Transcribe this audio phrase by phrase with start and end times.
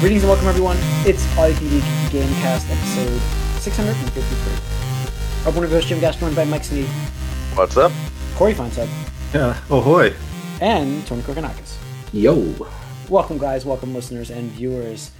[0.00, 0.76] Greetings and welcome, everyone.
[1.06, 3.20] It's All You Can Geek Gamecast episode
[3.60, 5.46] 653.
[5.46, 6.86] I'm one of your hosts, Jim Gash, joined by Mike Sneed,
[7.54, 7.90] What's up?
[8.36, 8.88] Corey Fonsub,
[9.32, 9.58] Yeah.
[9.70, 10.12] oh, Ahoy.
[10.60, 11.76] and Tony Kokonakis.
[12.12, 12.54] Yo.
[13.08, 13.64] Welcome, guys.
[13.64, 15.10] Welcome, listeners and viewers,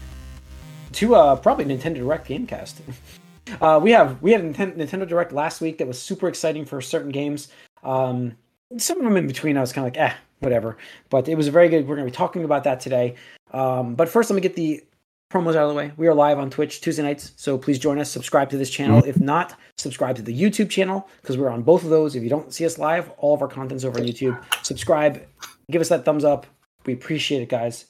[0.92, 2.74] to uh, probably Nintendo Direct Gamecast.
[3.60, 7.10] uh, we have we had Nintendo Direct last week that was super exciting for certain
[7.12, 7.48] games.
[7.82, 8.36] Um,
[8.76, 10.76] some of them in between, I was kind of like, eh, whatever.
[11.08, 11.86] But it was very good.
[11.88, 13.14] We're going to be talking about that today.
[13.56, 14.84] Um, but first, let me get the
[15.32, 15.92] promos out of the way.
[15.96, 18.10] We are live on Twitch Tuesday nights, so please join us.
[18.10, 19.02] Subscribe to this channel.
[19.04, 22.14] If not, subscribe to the YouTube channel because we're on both of those.
[22.14, 24.38] If you don't see us live, all of our content's over on YouTube.
[24.62, 25.26] Subscribe,
[25.70, 26.46] give us that thumbs up.
[26.84, 27.86] We appreciate it, guys.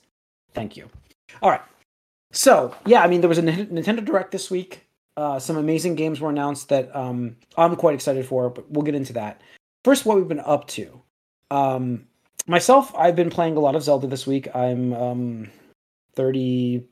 [0.54, 0.88] Thank you.
[1.42, 1.62] All right.
[2.30, 4.86] So yeah, I mean, there was a Nintendo Direct this week.
[5.16, 8.94] Uh, some amazing games were announced that um, I'm quite excited for, but we'll get
[8.94, 9.40] into that.
[9.84, 11.02] First, what we've been up to.
[11.50, 12.06] Um,
[12.46, 14.48] myself, I've been playing a lot of Zelda this week.
[14.54, 15.50] I'm um,
[16.16, 16.82] 30.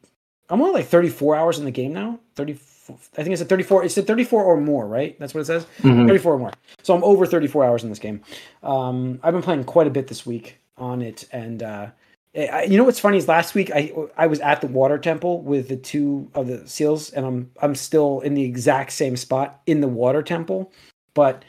[0.51, 2.21] I'm only like 34 hours in the game now.
[2.37, 2.59] 30.
[3.17, 3.85] I think it's at 34.
[3.85, 5.19] It's at 34 or more, right?
[5.19, 5.67] That's what it says.
[5.81, 6.07] Mhm.
[6.07, 6.53] 34 or more.
[6.83, 8.21] So I'm over 34 hours in this game.
[8.63, 11.87] Um, I've been playing quite a bit this week on it, and uh,
[12.37, 15.41] I, you know what's funny is last week I I was at the water temple
[15.43, 19.63] with the two of the seals, and I'm I'm still in the exact same spot
[19.67, 20.71] in the water temple,
[21.15, 21.43] but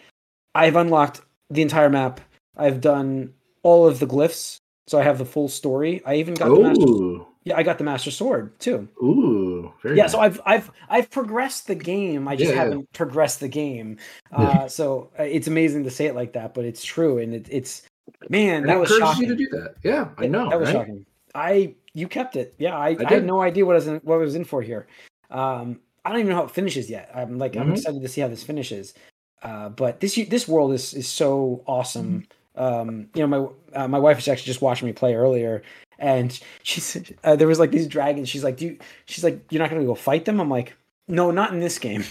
[0.54, 2.22] I've unlocked the entire map.
[2.56, 6.02] I've done all of the glyphs, so I have the full story.
[6.06, 7.26] I even got the master.
[7.46, 8.90] Yeah, I got the master sword too.
[9.02, 9.72] Ooh.
[9.84, 10.12] Very Yeah, nice.
[10.12, 12.28] so I've I've I've progressed the game.
[12.28, 13.98] I just Yeah, haven't progressed the game.
[14.32, 17.48] Uh, so uh, it's amazing to say it like that, but it's true, and it,
[17.52, 17.84] it's
[18.30, 19.30] man, And that it was shocking.
[19.30, 19.76] you to do that.
[19.84, 20.50] Yeah, I know.
[20.50, 20.74] That was right?
[20.74, 21.06] shocking.
[21.36, 22.56] I you kept it.
[22.58, 24.62] Yeah, I, I, had no idea what I was in, what I was in for
[24.62, 24.88] here.
[25.30, 27.12] Um, I don't even know how it finishes yet.
[27.14, 27.78] I'm like I'm Mhm.
[27.78, 28.96] excited to see how this finishes.
[29.44, 32.24] Uh, but this this world is is so awesome.
[32.56, 33.28] Um, you know,
[33.74, 35.62] my uh, my wife was actually just watching me play earlier,
[36.00, 38.30] and she said uh, there was like these dragons.
[38.30, 40.76] She's like, "Do you?" She's like, "You're not gonna go fight them?" I'm like,
[41.08, 42.04] "No, not in this game."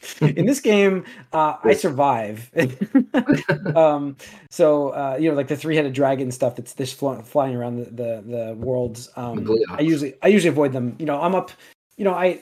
[0.20, 2.50] in this game, uh, I survive.
[3.76, 4.16] um,
[4.50, 7.84] so uh, you know, like the three-headed dragon stuff that's this fly, flying around the
[7.84, 9.10] the, the worlds.
[9.16, 10.96] Um, I usually I usually avoid them.
[10.98, 11.52] You know, I'm up.
[11.96, 12.40] You know, I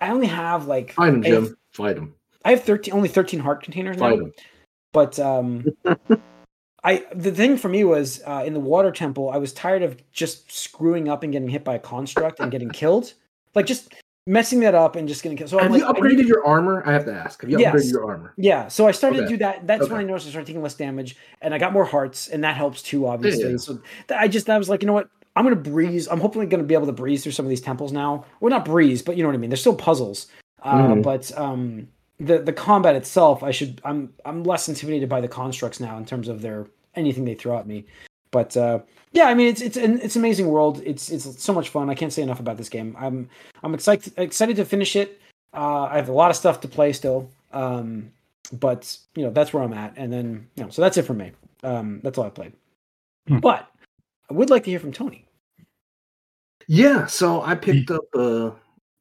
[0.00, 1.56] I only have like Fight have, Jim.
[1.72, 2.14] Fight him.
[2.44, 4.10] I have thirteen only thirteen heart containers now.
[4.10, 4.32] Fight him.
[4.92, 5.64] But um,
[6.84, 9.30] I the thing for me was uh, in the water temple.
[9.30, 12.70] I was tired of just screwing up and getting hit by a construct and getting
[12.70, 13.14] killed.
[13.54, 13.94] Like just
[14.26, 15.50] messing that up and just getting killed.
[15.50, 16.82] So I'm Have like, you need- upgraded your armor?
[16.86, 17.40] I have to ask.
[17.40, 17.74] Have you Yes.
[17.74, 18.34] upgraded your armor?
[18.36, 19.66] yeah, so I started to do that.
[19.66, 22.44] That's when I noticed I started taking less damage, and I got more hearts, and
[22.44, 23.50] that helps too, obviously.
[23.52, 23.56] yeah.
[23.56, 25.08] So th- I just I was like, you know what?
[25.34, 26.06] I'm gonna breeze.
[26.08, 28.24] I'm hopefully gonna be able to breeze through some of these temples now.
[28.40, 29.50] Well, not breeze, but you know what I mean.
[29.50, 30.26] They're still puzzles.
[30.62, 31.02] Uh, Mhm.
[31.02, 33.80] But um, the the combat itself, I should.
[33.84, 37.58] I'm I'm less intimidated by the constructs now in terms of their anything they throw
[37.58, 37.86] at me.
[38.30, 38.80] But uh,
[39.12, 40.82] yeah, I mean, it's it's an it's amazing world.
[40.84, 41.90] It's it's so much fun.
[41.90, 42.96] I can't say enough about this game.
[42.98, 43.28] I'm
[43.62, 45.20] I'm excited excited to finish it.
[45.54, 47.30] Uh, I have a lot of stuff to play still.
[47.52, 48.12] Um,
[48.52, 51.14] but you know that's where I'm at, and then you know, so that's it for
[51.14, 51.32] me.
[51.62, 52.52] Um, that's all I played.
[53.28, 53.38] Hmm.
[53.38, 53.70] But
[54.30, 55.24] I would like to hear from Tony.
[56.66, 57.06] Yeah.
[57.06, 58.52] So I picked up a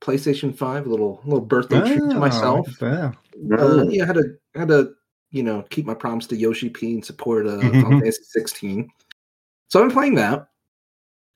[0.02, 2.68] PlayStation Five, a little little birthday treat to Ah, myself.
[2.81, 3.12] Yeah.
[3.59, 4.94] Uh, yeah, I had to I had to
[5.31, 7.58] you know keep my promise to Yoshi P and support uh.
[7.72, 8.90] Final Fantasy 16.
[9.69, 10.47] So I'm playing that,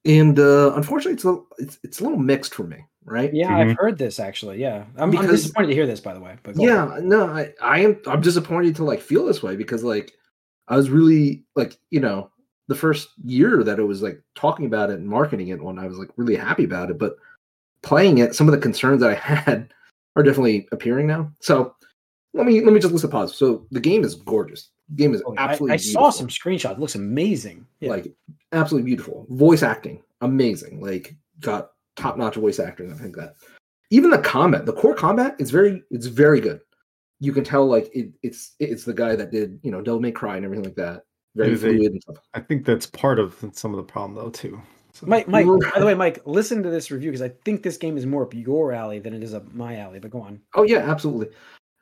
[0.06, 3.34] and uh, unfortunately, it's a little, it's it's a little mixed for me, right?
[3.34, 3.76] Yeah, I've Mhm.
[3.78, 4.60] heard this actually.
[4.60, 6.38] Yeah, I'm, I'm disappointed to hear this, by the way.
[6.44, 6.68] But go on.
[6.68, 10.14] yeah no i i am i'm disappointed to like feel this way because like
[10.70, 12.30] i was really like you know
[12.68, 15.86] the first year that it was like talking about it and marketing it when i
[15.88, 17.16] was like really happy about it but
[17.84, 19.74] playing it some of the concerns that i had
[20.16, 21.74] are definitely appearing now so
[22.34, 25.14] let me let me just list a pause so the game is gorgeous the game
[25.14, 26.12] is Oh, absolutely I saw beautiful.
[26.12, 26.74] some screenshots.
[26.74, 27.66] It looks amazing.
[27.80, 27.91] Yeah.
[27.91, 28.14] like
[28.52, 33.36] absolutely beautiful voice acting amazing like got top notch voice acting i think that
[33.90, 36.59] even the combat the core combat is very it's very good
[37.20, 40.12] you can tell like it, it's it's the guy that did you know devil may
[40.12, 41.03] cry and everything like that
[41.36, 44.16] very Is it- fluid and stuff I think that's part of some of the problem
[44.16, 44.61] though too.
[45.02, 45.46] So, Mike, Mike.
[45.74, 48.24] By the way, Mike, listen to this review because I think this game is more
[48.24, 50.00] up your alley than it is up my alley.
[50.00, 50.40] But go on.
[50.56, 51.28] oh yeah absolutely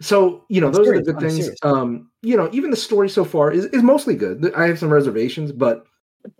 [0.01, 1.60] so you know I'm those serious, are the good I'm things serious.
[1.63, 4.92] um you know even the story so far is, is mostly good i have some
[4.92, 5.86] reservations but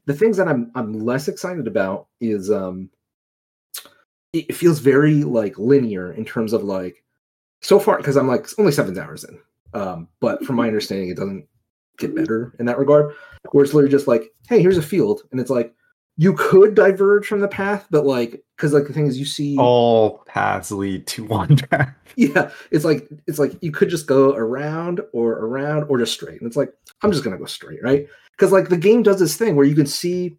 [0.06, 2.90] the things that i'm i'm less excited about is um
[4.34, 7.04] it it feels very like linear in terms of like
[7.62, 9.38] so far because i'm like only seven hours in
[9.74, 11.46] um but from my understanding it doesn't
[11.98, 13.14] get better in that regard
[13.52, 15.74] where it's literally just like hey here's a field and it's like
[16.20, 19.58] you could diverge from the path but like because like the thing is you see
[19.58, 21.96] all paths lead to one path.
[22.18, 26.42] yeah it's like it's like you could just go around or around or just straight
[26.42, 26.74] and it's like
[27.04, 29.76] i'm just gonna go straight right because like the game does this thing where you
[29.76, 30.38] can see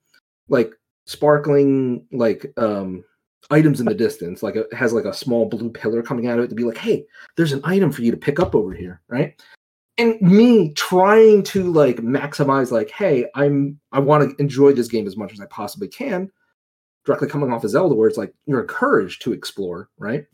[0.51, 0.75] like
[1.07, 3.03] sparkling like um
[3.51, 6.45] items in the distance, like it has like a small blue pillar coming out of
[6.45, 7.05] it to be like, hey,
[7.37, 9.41] there's an item for you to pick up over here, right?
[10.01, 15.07] And me trying to like maximize, like, hey, I'm I want to enjoy this game
[15.07, 16.31] as much as I possibly can,
[17.05, 20.25] directly coming off of Zelda, where it's like you're encouraged to explore, right?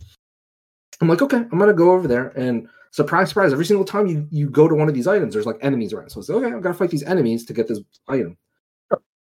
[1.01, 4.29] I'm like, okay, I'm gonna go over there and surprise, surprise, every single time you
[4.31, 6.11] you go to one of these items, there's like enemies around.
[6.11, 8.37] So it's like, okay, I've got to fight these enemies to get this item.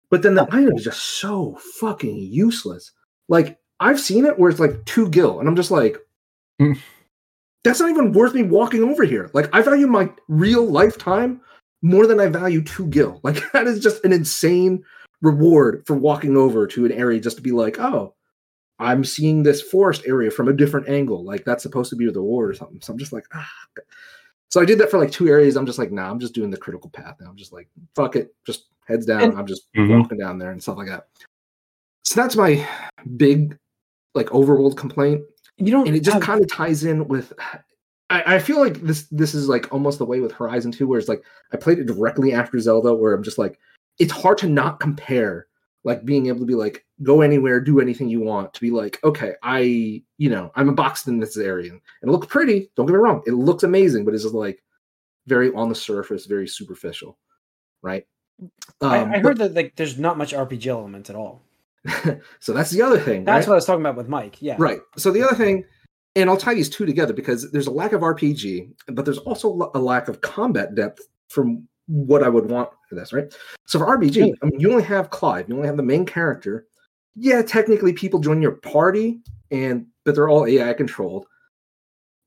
[0.09, 2.93] But then the item is just so fucking useless.
[3.29, 5.97] Like I've seen it where it's like two gil, and I'm just like,
[6.61, 6.73] Hmm.
[7.63, 9.29] That's not even worth me walking over here.
[9.33, 11.41] Like I value my real lifetime
[11.81, 13.19] more than I value two gil.
[13.23, 14.83] Like that is just an insane
[15.21, 18.15] reward for walking over to an area just to be like, oh,
[18.79, 21.23] I'm seeing this forest area from a different angle.
[21.23, 22.81] Like that's supposed to be the reward or something.
[22.81, 23.47] So I'm just like, ah.
[24.49, 25.55] So I did that for like two areas.
[25.55, 27.29] I'm just like, nah, I'm just doing the critical path now.
[27.29, 29.21] I'm just like, fuck it, just heads down.
[29.23, 29.99] And- I'm just Mhm.
[29.99, 31.07] walking down there and stuff like that.
[32.03, 32.67] So that's my
[33.15, 33.55] big
[34.15, 35.21] like overworld complaint
[35.61, 37.33] You don't and it just have- kind of ties in with
[38.09, 40.99] I, I feel like this this is like almost the way with horizon 2 where
[40.99, 41.23] it's like
[41.53, 43.57] i played it directly after zelda where i'm just like
[43.99, 45.47] it's hard to not compare
[45.83, 48.99] like being able to be like go anywhere do anything you want to be like
[49.03, 52.85] okay i you know i'm a boxed in this area and it looks pretty don't
[52.85, 54.61] get me wrong it looks amazing but it's just like
[55.27, 57.17] very on the surface very superficial
[57.81, 58.05] right
[58.81, 61.43] I, Um, I heard that like there's not much RPG elements at all.
[62.39, 63.51] so that's the other thing That's right?
[63.51, 64.41] what I was talking about with Mike.
[64.41, 64.55] Yeah.
[64.59, 64.79] Right.
[64.97, 65.65] So the other thing,
[66.15, 69.71] and I'll tie these two together because there's a lack of RPG, but there's also
[69.73, 73.33] a lack of combat depth from what I would want for this, right?
[73.65, 76.67] So for RPG, I mean, you only have Clive, you only have the main character.
[77.15, 79.19] Yeah, technically, people join your party,
[79.49, 81.25] and but they're all AI controlled.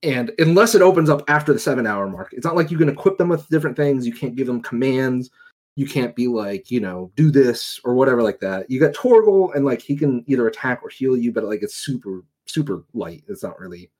[0.02, 2.90] And unless it opens up after the seven hour mark, it's not like you can
[2.90, 4.06] equip them with different things.
[4.06, 5.30] You can't give them commands.
[5.76, 8.70] You can't be like, you know, do this or whatever like that.
[8.70, 11.74] You got Torgal, and like he can either attack or heal you, but like it's
[11.74, 13.24] super, super light.
[13.28, 13.90] It's not really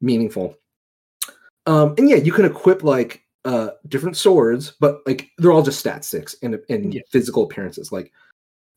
[0.00, 0.56] meaningful.
[1.66, 5.80] Um, and yeah, you can equip like uh different swords, but like they're all just
[5.80, 7.02] stat sticks and and Yeah.
[7.10, 7.90] physical appearances.
[7.90, 8.12] Like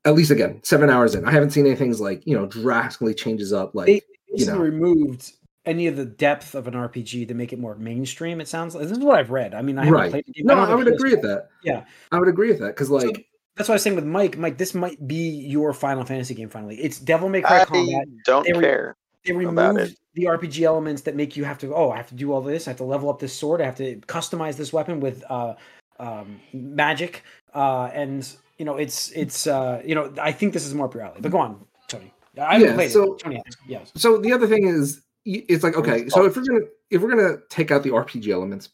[0.05, 3.53] at least again, seven hours in, I haven't seen anything like you know drastically changes
[3.53, 3.75] up.
[3.75, 4.01] Like They
[4.33, 4.57] you know.
[4.57, 5.33] removed
[5.65, 8.41] any of the depth of an RPG to make it more mainstream.
[8.41, 9.53] It sounds like this is what I've read.
[9.53, 10.25] I mean, I haven't played.
[10.39, 11.49] No, don't I would agree with that.
[11.63, 11.85] Yeah.
[12.11, 13.25] I would agree with that because like
[13.55, 14.37] That's what I was saying with Mike.
[14.37, 16.49] Mike, this might be your Final Fantasy game.
[16.49, 18.07] Finally, it's Devil May Cry I combat.
[18.25, 18.95] don't They were- care.
[19.25, 21.73] They about removed the RPG elements that make you have to.
[21.73, 22.67] Oh, I have to do all this.
[22.67, 23.61] I have to level up this sword.
[23.61, 25.53] I have to customize this weapon with uh,
[25.97, 27.23] um, magic.
[27.53, 28.27] Uh, and
[28.57, 31.19] you know, it's it's uh, you know, I think this is more up your alley.
[31.21, 32.11] But go on, Tony.
[32.37, 33.19] I haven't Yeah, played so- it.
[33.19, 33.55] Tony, has.
[33.65, 33.91] yes.
[33.95, 37.09] so the other thing is y- it's like okay so if we're gonna if we're
[37.09, 38.69] gonna take out the rpg elements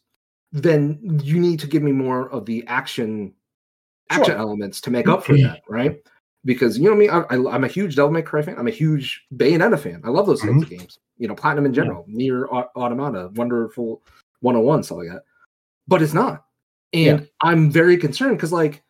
[0.52, 3.32] then you need to give me more of the action
[4.10, 4.36] action Sure.
[4.36, 6.02] elements to make up for that right?
[6.44, 8.56] Because you know me I, I, i'm a huge devil may cry fan.
[8.58, 10.02] I'm a huge bayonetta fan.
[10.04, 10.76] I love those types of mm-hmm.
[10.76, 10.98] games.
[11.18, 14.02] You know platinum in general NieR Automata wonderful
[14.40, 15.22] 101 stuff like that.
[15.86, 16.44] But it's not.
[16.92, 18.82] And i'm very concerned because like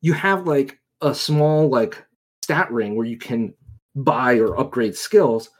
[0.00, 2.04] you have like a small like
[2.44, 3.52] stat ring where you can
[3.96, 5.50] buy or upgrade skills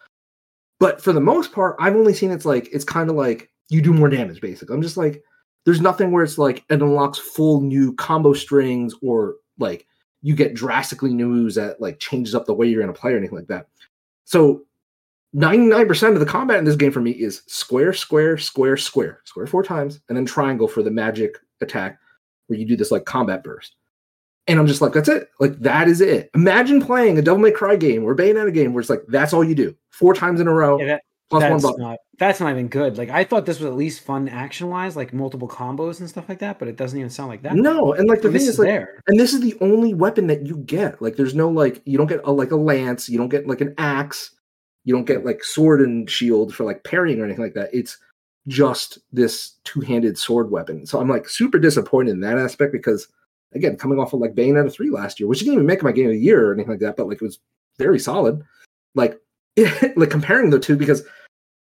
[0.81, 3.83] but for the most part i've only seen it's like it's kind of like you
[3.83, 4.75] do more damage basically.
[4.75, 5.23] I'm just like
[5.65, 9.87] there's nothing where it's like it unlocks full new combo strings or like
[10.23, 13.13] you get drastically new moves that like changes up the way you're going to play
[13.13, 13.69] or anything like that.
[14.25, 14.65] So
[15.37, 19.47] 99% of the combat in this game for me is square square square square square
[19.47, 21.99] four times and then triangle for the magic attack
[22.47, 23.77] where you do this like combat burst
[24.49, 25.29] and I'm just like, that's it.
[25.39, 26.31] Like that is it.
[26.35, 29.45] Imagine playing a Devil May Cry game or Bayonetta game where it's like that's all
[29.45, 31.83] you do four times in a row Yeah, that, plus one that's button.
[31.83, 32.99] not that's not even good.
[32.99, 36.29] Like I thought this was at least fun action wise, like multiple combos and stuff
[36.29, 36.59] like that.
[36.59, 37.55] But it doesn't even sound like that.
[37.55, 39.03] No, and like the And thing this is, is like, there.
[39.07, 41.01] and this is the only weapon that you get.
[41.01, 43.61] Like, there's no like, you don't get a, like a lance, you don't get like
[43.61, 44.33] an axe,
[44.85, 47.71] you don't get like sword and shield for like parrying or anything like that.
[47.73, 47.99] It's
[48.49, 50.87] just this two-handed sword weapon.
[50.87, 53.07] So I'm like super disappointed in that aspect because
[53.53, 56.07] again, coming off of like Bayonetta 3 last year, which didn't even make my game
[56.07, 57.39] of the year or anything like that, but like it was
[57.79, 58.43] very solid.
[58.95, 59.21] Like,
[59.97, 61.03] like comparing the two because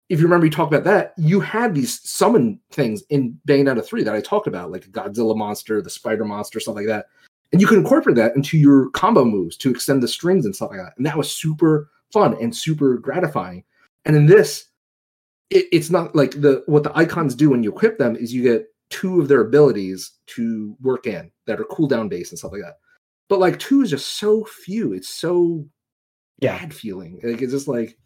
[0.08, 1.12] if you remember, you talked about that.
[1.18, 5.82] You had these summon things in Bayonetta 3 that I talked about, like Godzilla monster,
[5.82, 7.06] the spider monster, stuff like that.
[7.52, 10.70] And you could incorporate that into your combo moves to extend the strings and stuff
[10.70, 10.94] like that.
[10.96, 13.64] And that was super fun and super gratifying.
[14.04, 14.66] And in this,
[15.50, 18.42] it, it's not like the what the icons do when you equip them is you
[18.42, 22.62] get two of their abilities to work in that are cooldown based and stuff like
[22.62, 22.78] that.
[23.28, 24.92] But like two is just so few.
[24.92, 25.66] It's so
[26.40, 26.58] Yeah.
[26.58, 27.20] bad feeling.
[27.22, 27.98] Like it's just like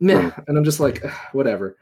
[0.00, 0.30] meh.
[0.48, 1.76] And I'm just like, whatever.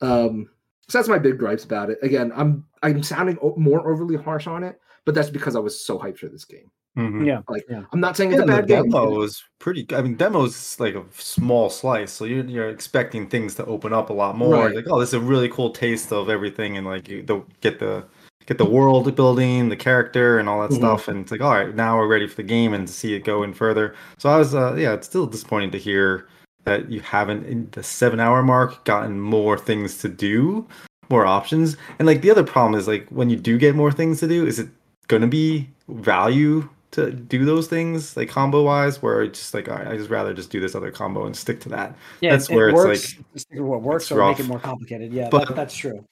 [0.00, 0.48] Um
[0.88, 1.98] so that's my big gripes about it.
[2.02, 5.98] Again, I'm I'm sounding more overly harsh on it, but that's because I was so
[5.98, 6.70] hyped for this game.
[6.96, 7.26] Mhm.
[7.26, 7.40] Yeah.
[7.48, 7.82] Like Yeah.
[7.92, 8.90] I'm not saying it's Yeah, a and the bad game.
[8.90, 9.86] demo is pretty.
[9.94, 14.10] I mean, demo's like a small slice, so you're you're expecting things to open up
[14.10, 14.54] a lot more.
[14.54, 14.74] Right.
[14.74, 17.78] Like, oh, this is a really cool taste of everything, and like you the, get
[17.78, 18.04] the
[18.46, 20.76] get the world building, the character, and all that Mhm.
[20.76, 21.08] stuff.
[21.08, 23.24] And it's like, all right, now we're ready for the game and to see it
[23.24, 23.92] go in further.
[24.18, 26.28] So I was, uh, yeah, it's still disappointing to hear
[26.64, 30.64] that you haven't in the seven hour mark gotten more things to do,
[31.10, 31.76] more options.
[31.98, 34.46] And like the other problem is like when you do get more things to do,
[34.46, 34.68] is it
[35.08, 39.86] gonna be value to do those things like combo wise where it's just like right,
[39.86, 41.96] I just rather just do this other combo and stick to that.
[42.20, 43.16] Yeah, That's it where it's works.
[43.18, 45.12] like- think what works or make it more complicated.
[45.12, 46.04] Yeah, But- that, that's true.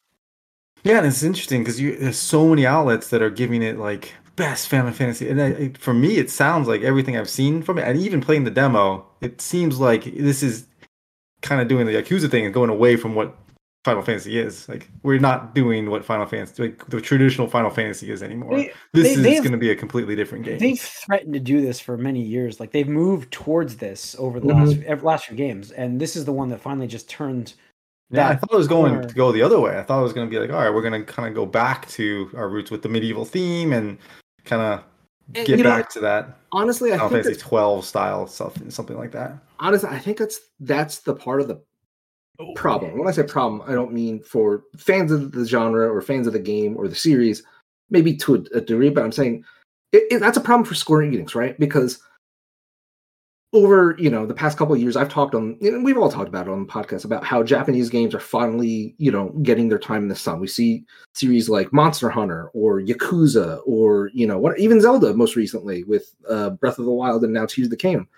[0.83, 4.13] Yeah, and it's interesting because you there's so many outlets that are giving it like
[4.37, 7.79] best Final Fantasy, and I, it- for me, it sounds like everything I've seen from
[7.79, 10.67] it, and even playing the demo, it seems like this is
[11.41, 13.35] kind of doing the Yakuza thing and going away from what
[13.85, 14.69] Final Fantasy is.
[14.69, 18.57] Like we're not doing what Final Fantasy, like the traditional Final Fantasy is anymore.
[18.57, 20.59] They, this they- is going to be a completely different game.
[20.59, 22.59] they've threatened to do this for many years.
[22.61, 24.89] Like they've moved towards this over the Mhm.
[24.89, 27.55] last last few games, and this is the one that finally just turned.
[28.11, 29.09] Yeah, I thought it was going corner.
[29.09, 29.77] to go the other way.
[29.79, 31.35] I thought it was going to be like, all right, we're going to kind of
[31.35, 33.99] go back to our roots with the medieval theme and
[34.45, 34.85] kind of
[35.35, 38.27] And, get you know, back to that honestly, I Final think Fantasy that's, 12 style
[38.27, 39.39] stuff, something like that.
[39.59, 41.61] honestly, I think that's that's the part of the
[42.57, 42.99] problem.
[42.99, 46.33] When I say problem, I don't mean for fans of the genre or fans of
[46.33, 47.43] the game or the series,
[47.91, 49.45] maybe to a, a degree, but I'm saying
[49.93, 51.59] it, it- that's a problem for Square Enix, right?
[51.59, 52.01] Because
[53.53, 56.29] over you know the past couple of years, I've talked on, know, we've all talked
[56.29, 59.79] about it on the podcast about how Japanese games are finally, you know, getting their
[59.79, 60.41] time in the sun.
[60.41, 65.37] We see series like Monster Hunter or Yakuza or you know what, even Zelda most
[65.37, 68.09] recently with uh, Breath of the Wild and now Tears of the Kingdom,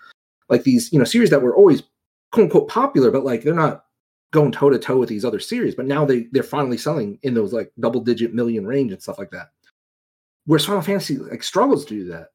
[0.49, 1.83] like these you know series that were always
[2.31, 3.85] quote unquote popular, but like they're not
[4.31, 5.75] going toe to toe with these other series.
[5.75, 9.17] But now they they're finally selling in those like double digit million range and stuff
[9.19, 9.47] like that.
[10.45, 12.27] Whereas Final Fantasy like struggles to do that.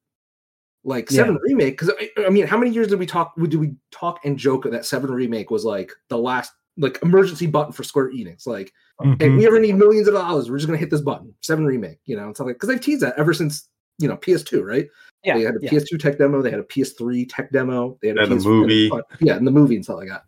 [0.83, 1.17] Like Yeah.
[1.23, 3.33] Seven remake, because I, I mean, how many years did we talk?
[3.37, 7.71] Did we talk and joke that Seven remake was like the last like emergency button
[7.71, 8.45] for Square Enix?
[8.45, 8.71] Like,
[9.01, 9.37] hey, Mhm.
[9.37, 11.33] we ever need millions of dollars, we're just gonna hit this button.
[11.41, 13.69] Seven remake, you know, and stuff like because they've teased that ever since
[13.99, 14.87] you know PS2, right?
[15.23, 15.69] Yeah, They had a yeah.
[15.69, 16.41] PS2 tech demo.
[16.41, 17.97] They had a PS3 tech demo.
[18.01, 18.91] They had a And the PS movie.
[19.21, 20.23] yeah, and the movie and stuff like that.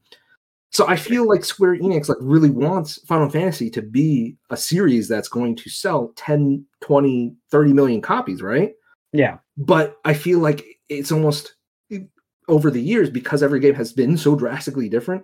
[0.75, 5.08] So I feel like Square Enix like really wants Final Fantasy to be a series
[5.08, 8.74] that's going to sell 10, 20, 30 million copies, right?
[9.13, 11.55] Yeah, But I feel like it's almost
[12.50, 15.24] over the years because every game has been so drastically different.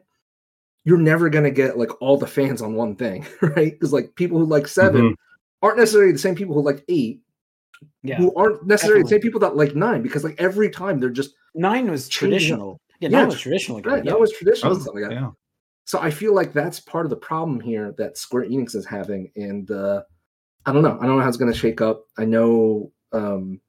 [0.85, 3.73] You're never going to get like all the fans on one thing, right?
[3.73, 5.15] Because like people who like 7 Mhm.
[5.61, 7.19] aren't necessarily the same people who like 8
[8.03, 8.15] yeah.
[8.15, 11.35] who aren't necessarily the same people that like 9 because like every time they're just
[11.55, 12.79] Nine was Changing traditional.
[13.01, 13.91] Yeah, Yeah, nine was traditional again.
[13.91, 14.11] right yeah.
[14.11, 15.11] that was traditional That was- like that.
[15.11, 15.31] yeah.
[15.85, 19.31] So I feel like that's part of the problem here that Square Enix is having,
[19.35, 20.03] and uh,
[20.65, 20.97] I don't know.
[21.01, 22.05] I don't know how it's going to shake up.
[22.17, 23.59] I know um,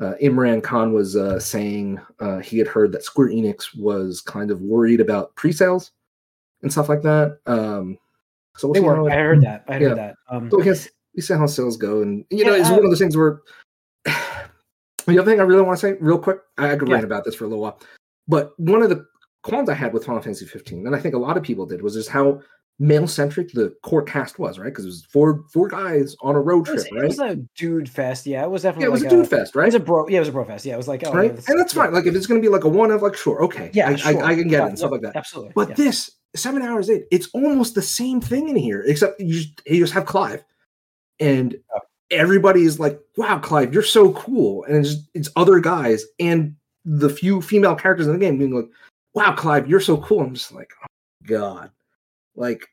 [0.00, 4.50] uh, Imran Khan was uh, saying uh, he had heard that Square Enix was kind
[4.50, 5.92] of worried about pre-sales
[6.62, 7.38] and stuff like that.
[7.46, 7.98] Um,
[8.56, 9.10] so we'll they see were.
[9.10, 9.64] I heard that.
[9.68, 9.94] I heard Yeah.
[9.94, 10.14] that.
[10.30, 12.84] Um, so I guess we see how sales go, and you know, it's uh, one
[12.84, 13.40] of those things where
[14.04, 16.94] the other thing I really want to say, real quick, I, I could Yeah.
[16.94, 17.80] rant about this for a little while,
[18.28, 19.06] but one of the
[19.44, 21.82] qualms I had with Final Fantasy 15, and I think a lot of people did,
[21.82, 22.40] was just how
[22.80, 24.66] male centric the core cast was, right?
[24.66, 27.36] Because it was four four guys on a road it, was, trip, it was a
[27.56, 28.26] dude fest.
[28.26, 28.84] Yeah, it was definitely.
[28.84, 29.64] yeah, it was like a dude fest, right?
[29.64, 30.08] It was a bro.
[30.08, 30.64] Yeah, it was a bro fest.
[30.64, 31.84] Yeah, it was like oh, right, yeah, and that's yeah.
[31.84, 31.92] fine.
[31.92, 33.96] Like if it's going to be like a one of, like sure, okay, Yeah, I,
[33.96, 34.24] sure.
[34.24, 35.14] I, I can get Yeah, it and stuff like that.
[35.14, 35.52] Absolutely.
[35.54, 35.74] But yeah.
[35.76, 39.78] this seven hours in, it's almost the same thing in here, except you just you
[39.78, 40.44] just have Clive,
[41.20, 41.80] and Oh.
[42.10, 47.08] everybody is like, "Wow, Clive, you're so cool," and it's it's other guys and the
[47.08, 48.68] few female characters in the game being like,
[49.14, 50.86] "Wow, Clive, you're so cool." I'm just like, "Oh
[51.26, 51.70] God,
[52.34, 52.66] like."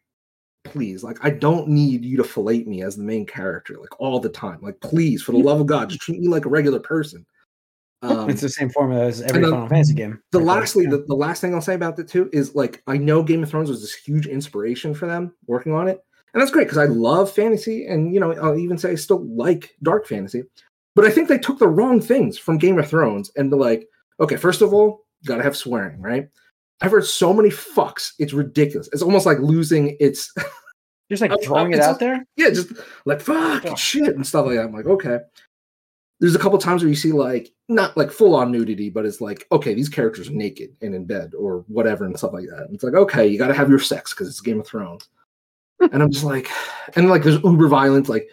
[0.63, 4.19] Please, like I don't need you to fillet me as the main character like all
[4.19, 4.59] the time.
[4.61, 7.25] Like, please, for the love of God, just treat me like a regular person.
[8.03, 10.19] Um, it's the same formula as every Final Fantasy game.
[10.31, 13.21] the lastly, the, the last thing I'll say about it too is like I know
[13.21, 16.65] Game of Thrones was this huge inspiration for them working on it, and that's great
[16.65, 20.43] because I love fantasy, and you know I'll even say I still like dark fantasy,
[20.95, 23.87] but I think they took the wrong things from Game of Thrones and be like,
[24.19, 26.27] okay, first of all, gotta have swearing, right?
[26.81, 28.89] I've heard so many fucks, it's ridiculous.
[28.91, 30.33] It's almost like losing its
[31.09, 32.25] just like Uh, throwing it out there.
[32.37, 32.73] yeah, just
[33.05, 34.65] like fuck and shit and stuff like that.
[34.65, 35.19] I'm like, okay.
[36.19, 39.21] There's a couple times where you see like not like full on nudity, but it's
[39.21, 42.65] like, okay, these characters are naked and in bed or whatever and stuff like that.
[42.65, 45.07] And it's like, okay, you gotta have your sex because it's Game of Thrones.
[45.91, 46.47] and I'm just like,
[46.95, 48.29] and like there's uber violence, like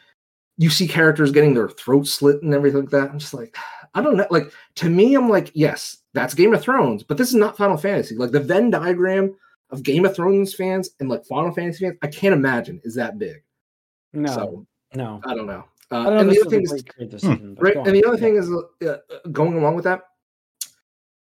[0.58, 3.10] you see characters getting their throat slit and everything like that.
[3.10, 3.56] I'm just like,
[3.94, 4.26] I don't know.
[4.30, 7.76] Like to me, I'm like, yes, that's Game of Thrones, but this is not Final
[7.76, 8.14] Fantasy.
[8.16, 9.34] Like the Venn diagram
[9.70, 13.18] of Game of Thrones fans and like Final Fantasy fans, I can't imagine is that
[13.18, 13.42] big.
[14.12, 15.20] No, So no.
[15.24, 15.64] I don't know.
[15.90, 17.32] I Uh, don't and if the other thing is great create this Hmm.
[17.34, 18.50] season, but right and the other thing is
[18.86, 18.96] uh,
[19.32, 20.02] going along with that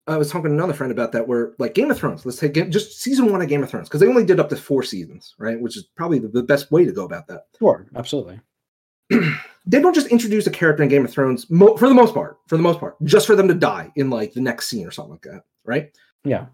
[0.08, 2.52] i was talking to another friend about that where like game of thrones let's take
[2.54, 4.82] Game- just season one of game of thrones because they only did up to four
[4.82, 8.40] seasons right which is probably the, the best way to go about that Sure, absolutely.
[9.66, 12.38] they don't just introduce a character in game of thrones mo- for the most part
[12.46, 14.90] for the most part just for them to die in like the next scene or
[14.90, 15.92] something like that right
[16.24, 16.46] Yeah.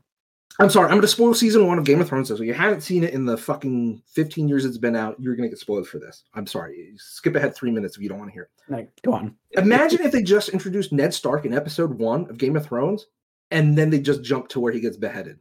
[0.59, 2.81] i'm sorry i'm going to spoil season one of game of thrones so you haven't
[2.83, 5.87] seen it in the fucking 15 years it's been out you're going to get spoiled
[5.89, 8.73] for this i'm sorry skip ahead three minutes if you don't want to hear it
[8.73, 9.35] Like, go on.
[9.53, 13.07] Imagine if they just introduced Ned Stark in episode one of Game of Thrones,
[13.51, 15.39] and then they just jump to where he gets beheaded.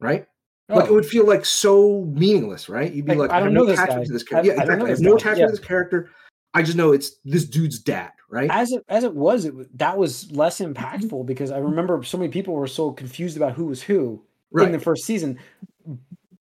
[0.00, 0.26] Right?
[0.76, 2.92] Like it Oh, would feel like so meaningless, right?
[2.92, 4.52] You'd be Like, like, I don't have know no attachment to this character.
[4.52, 4.86] Yeah, I exactly.
[4.86, 5.16] I have no guy.
[5.16, 5.46] attachment Yeah.
[5.46, 6.10] to this character.
[6.54, 8.50] I just know it's this dude's dad, right?
[8.50, 12.30] as it as it was, it that was less impactful because I remember so many
[12.30, 14.66] people were so confused about who was who right.
[14.66, 15.38] in the first season.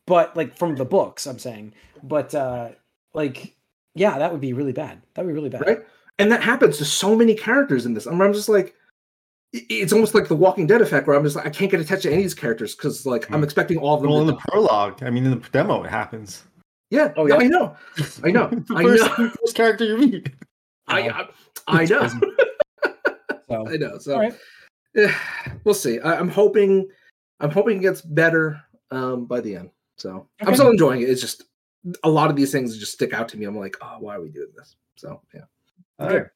[0.06, 1.74] But like from the books, I'm saying.
[2.04, 2.70] But uh
[3.14, 3.56] like,
[3.96, 5.02] yeah, that would be really bad.
[5.14, 5.62] That would be really bad.
[5.66, 5.80] Right?
[6.20, 8.06] And that happens to so many characters in this.
[8.06, 8.74] I'm, I'm just like, i-
[9.54, 12.04] it's almost like the Walking Dead effect, where I'm just like, I can't get attached
[12.04, 13.44] to any of these characters because like I'm Hmm.
[13.44, 14.12] expecting all of them.
[14.12, 16.44] Well, to in the prologue, I mean, in the demo, it happens.
[16.90, 17.36] yeah, Oh, yeah?
[17.38, 17.76] I know,
[18.24, 20.30] I know, the I first, know, first character you meet.
[20.88, 21.30] I, Wow.
[21.68, 22.08] I, I know.
[23.50, 23.98] So, I know.
[23.98, 24.34] So all right.
[24.96, 25.14] eh,
[25.66, 26.00] we'll see.
[26.00, 26.88] I, I'm hoping.
[27.42, 29.72] I'm hoping it gets better um, by the end.
[29.98, 31.10] So I'm still enjoying it.
[31.10, 31.44] It's just
[32.04, 33.44] a lot of these things just stick out to me.
[33.46, 34.78] I'm like, oh, why are we doing this?
[34.96, 35.42] So yeah.
[36.00, 36.18] All Okay.
[36.20, 36.28] right.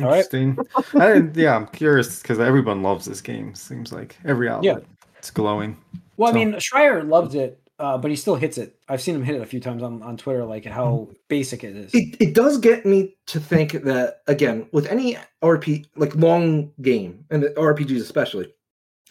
[0.00, 0.24] All right.
[0.32, 0.58] Interesting.
[0.94, 3.54] I, yeah, I'm curious because everyone loves this game.
[3.54, 4.64] Seems like every outlet.
[4.82, 5.06] yeah.
[5.18, 5.76] It's glowing.
[6.18, 8.78] Well, I mean, Schreier loved it, uh, but he still hits it.
[8.88, 11.74] I've seen him hit it a few times on, on Twitter, like how basic it
[11.76, 11.94] is.
[11.94, 17.24] It, it does get me to think that again with any RP like long game
[17.30, 18.52] and the RPGs especially,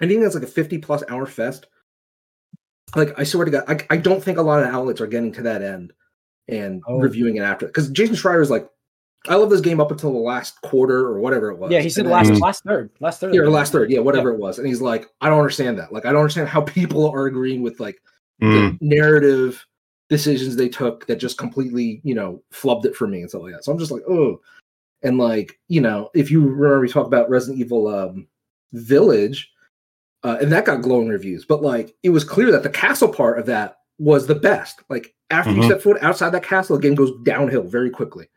[0.02, 1.66] anything that's like a 50 plus hour fest.
[2.96, 5.32] Like I swear to God, I, I don't think a lot of outlets are getting
[5.34, 5.94] to that end
[6.48, 7.00] and Oh.
[7.00, 8.70] reviewing it after because Jason Schreier is like,
[9.28, 11.72] I love this game up until the last quarter or whatever it was.
[11.72, 12.42] Yeah, he said And last then- Mm.
[12.42, 13.34] last third, last third.
[13.34, 15.78] yeah, the or last third, yeah, whatever it was, and he's like, I don't understand
[15.80, 15.92] that.
[15.94, 18.02] Like, I don't understand how people are agreeing with like
[18.42, 18.78] Mm.
[18.80, 19.66] the narrative
[20.10, 23.54] decisions they took that just completely, you know, flubbed it for me and stuff like
[23.54, 23.64] that.
[23.64, 24.40] So I'm just like, oh,
[25.04, 28.28] and like, you know, if you remember, we talked about Resident Evil um,
[28.74, 29.50] Village,
[30.24, 33.40] uh, and that got glowing reviews, but like, it was clear that the castle part
[33.40, 34.82] of that was the best.
[34.90, 35.66] Like, after you Mhm.
[35.66, 38.28] step foot outside that castle, the game goes downhill very quickly.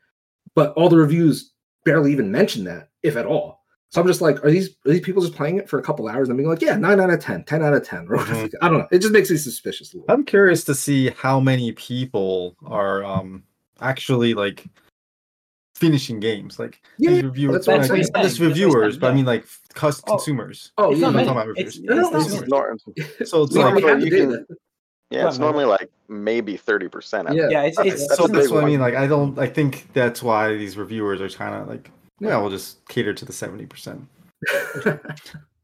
[0.55, 1.53] But all the reviews
[1.85, 3.59] barely even mention that, if at all.
[3.91, 6.07] So I'm just like, are these are these people just playing it for a couple
[6.09, 8.35] hours and being like, yeah, nine out of 10, 10 out of 10, or whatever.
[8.47, 8.55] Mhm.
[8.61, 8.89] I don't know.
[8.91, 9.95] It just makes me suspicious.
[9.95, 10.15] A little.
[10.15, 13.45] I'm curious to see how many people are um
[13.81, 14.67] actually like
[15.75, 16.59] finishing games.
[16.59, 18.01] Like Yeah, these reviewers, that's what I'm like, saying.
[18.01, 20.17] not just That's what I'm reviewers, saying, but I mean like cus- Oh.
[20.17, 20.73] consumers.
[20.77, 21.29] Oh, It's yeah, not I'm many.
[21.29, 21.85] talking about It's, reviews.
[21.85, 22.85] No, no, it's not it's
[23.21, 23.27] many.
[23.27, 24.47] So it's We, like we have you can- that.
[25.11, 25.47] Yeah, Well, it's no.
[25.47, 27.29] normally like maybe thirty percent.
[27.33, 27.49] Yeah.
[27.51, 28.81] Yeah, it's, it's, That's so that's big what I mean.
[28.81, 29.39] Like I don't.
[29.39, 31.91] I think that's why these reviewers are trying to like.
[32.21, 34.07] Yeah, we'll just cater to the seventy percent.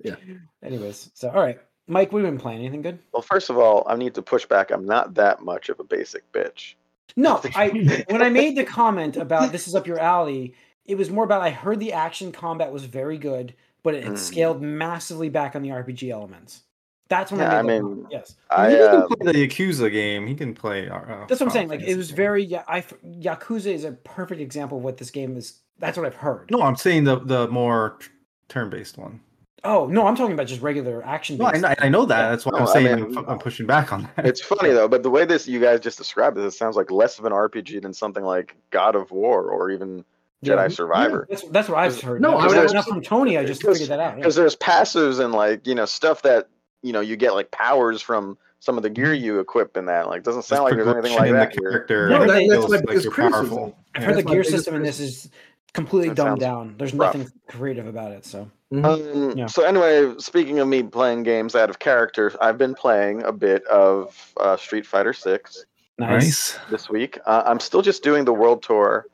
[0.02, 0.16] Yeah.
[0.62, 1.10] Anyways.
[1.14, 2.58] So all right, Mike, we've been playing?
[2.60, 2.98] Anything good?
[3.12, 4.70] Well, first of all, I need to push back.
[4.70, 6.74] I'm not that much of a basic bitch.
[7.16, 7.68] No, I
[8.10, 10.54] when I made the comment about this is up your alley,
[10.84, 14.14] it was more about I heard the action combat was very good, but it had
[14.14, 14.18] Mm.
[14.18, 16.64] scaled massively back on the RPG elements.
[17.08, 18.34] That's when Yeah, I I made mean, comment, yes.
[18.50, 20.26] I he can uh, play the Yakuza game.
[20.26, 20.88] He can play.
[20.88, 21.68] Uh, That's what I'm saying.
[21.68, 22.14] Final Like it was Fantasy.
[22.16, 22.62] very yeah.
[22.66, 25.58] I Yakuza is a perfect example of what this game is.
[25.78, 26.50] That's what I've heard.
[26.50, 28.06] No, I'm saying the the more t-
[28.48, 29.20] turn-based one.
[29.64, 31.36] Oh no, I'm talking about just regular action.
[31.38, 32.18] No, I know, I know that.
[32.22, 32.30] Yeah.
[32.30, 34.26] That's why No, I'm I saying mean- I'm, I'm pushing back on that.
[34.26, 36.90] it's funny though, but the way this you guys just described it, it sounds like
[36.90, 40.04] less of an RPG than something like God of War or even
[40.44, 41.26] Jedi Survivor.
[41.30, 42.20] That's, that's what I've heard.
[42.20, 43.38] No, No, I would not, from Tony.
[43.38, 44.10] I just figured that out.
[44.12, 44.16] yeah.
[44.16, 46.48] Because there's passives and like you know stuff that
[46.84, 50.06] you know you get like powers from some of the gear you equip in that.
[50.08, 51.70] Like doesn't Just sound like there's anything like that the here.
[51.70, 52.08] character.
[52.10, 53.48] No, it that- that's feels my biggest you're criticism.
[53.48, 53.76] powerful.
[53.94, 54.06] I've Yeah.
[54.06, 55.30] heard the That's my gear system in this is
[55.72, 56.74] completely That dumbed down.
[56.78, 57.14] There's rough.
[57.16, 58.24] nothing creative about it.
[58.24, 58.84] So Mhm.
[59.32, 59.46] Um, Yeah.
[59.46, 63.64] So anyway, speaking of me playing games out of character, I've been playing a bit
[63.66, 65.64] of uh, Street Fighter Six
[65.98, 66.58] nice.
[66.70, 67.18] this week.
[67.26, 69.06] Uh, I'm still just doing the world tour,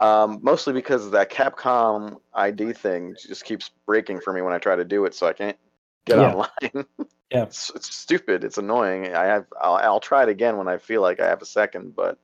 [0.00, 4.76] um, mostly because that Capcom ID thing just keeps breaking for me when I try
[4.76, 5.56] to do it, so I can't
[6.04, 6.32] get Yeah.
[6.34, 6.86] online.
[7.30, 7.44] Yeah.
[7.44, 8.44] it's, it's stupid.
[8.44, 9.14] It's annoying.
[9.14, 9.46] I have.
[9.58, 12.18] I'll, I'll try it again when I feel like I have a second, but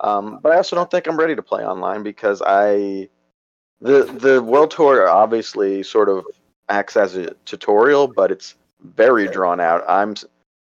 [0.00, 3.08] um, but I also don't think I'm ready to play online because I
[3.80, 6.26] the the world tour obviously sort of
[6.68, 9.84] acts as a tutorial, but it's very drawn out.
[9.88, 10.16] I'm,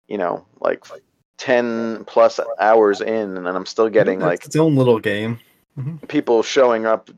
[0.08, 0.86] you know, like
[1.38, 5.38] ten plus hours in, and I'm still getting That's like its own little game.
[6.08, 7.10] people showing up,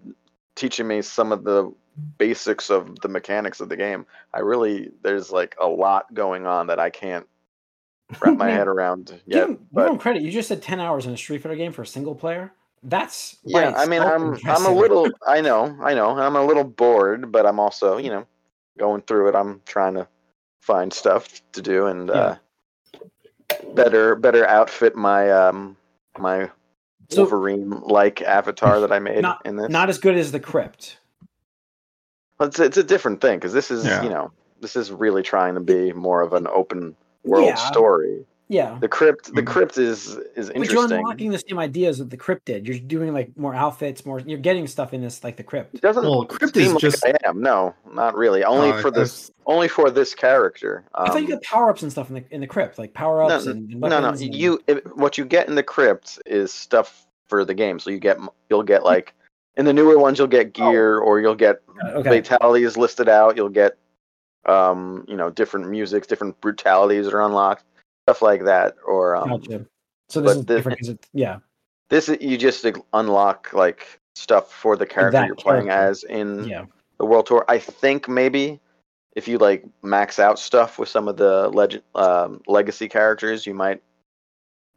[0.55, 1.71] teaching me some of the
[2.17, 4.05] basics of the mechanics of the game.
[4.33, 7.25] I really there's like a lot going on that I can't
[8.19, 9.47] wrap my head around Give yet.
[9.47, 10.21] give But him credit.
[10.21, 12.51] You just said ten hours in a Street Fighter game for a single player.
[12.83, 15.09] That's Yeah, I mean, I'm I'm a little.
[15.25, 16.11] I know, I know.
[16.17, 18.25] I'm a little bored, but I'm also, you know,
[18.77, 19.35] going through it.
[19.35, 20.07] I'm trying to
[20.61, 22.35] find stuff to do and uh,
[23.73, 25.75] better better outfit my um
[26.19, 26.49] my
[27.09, 29.69] So- Wolverine like avatar that I made Not- in this.
[29.69, 30.97] not as good as the crypt.
[32.39, 34.03] Well, it's it's a different thing because this is Yeah.
[34.03, 37.55] you know this is really trying to be more of an open world Yeah.
[37.55, 38.25] story.
[38.49, 38.77] Yeah.
[38.79, 39.45] The crypt the Mhm.
[39.47, 40.61] crypt is is interesting.
[40.61, 42.65] But you're unlocking the same ideas that the crypt did.
[42.65, 44.19] You're doing like more outfits, more.
[44.21, 45.75] You're getting stuff in this like the crypt.
[45.75, 47.41] It doesn't Well, crypt seem is like just- I am.
[47.41, 48.43] No, not really.
[48.45, 49.31] Only Uh, for this.
[49.45, 50.85] Only for this character.
[50.95, 52.93] I thought you Um, got power ups and stuff in the in the crypt, like
[52.93, 54.09] power ups No, and, and no, no.
[54.09, 57.79] and- You it, what you get in the crypt is stuff for the game.
[57.79, 58.17] So you get
[58.49, 59.13] you'll get like
[59.57, 62.21] in the newer ones you'll get gear or you'll get okay.
[62.21, 63.35] fatalities listed out.
[63.35, 63.77] You'll get
[64.45, 67.65] um you know different musics, different brutalities that are unlocked,
[68.05, 68.75] stuff like that.
[68.85, 69.65] Or um, Gotcha.
[70.09, 71.39] So this is the- different it's yeah.
[71.89, 75.89] this is- you just unlock like stuff for the character that you're playing character.
[75.89, 76.65] as in Yeah.
[76.97, 77.43] the world tour.
[77.47, 78.59] I think maybe
[79.15, 83.53] if you like max out stuff with some of the legend um, legacy characters, you
[83.55, 83.81] might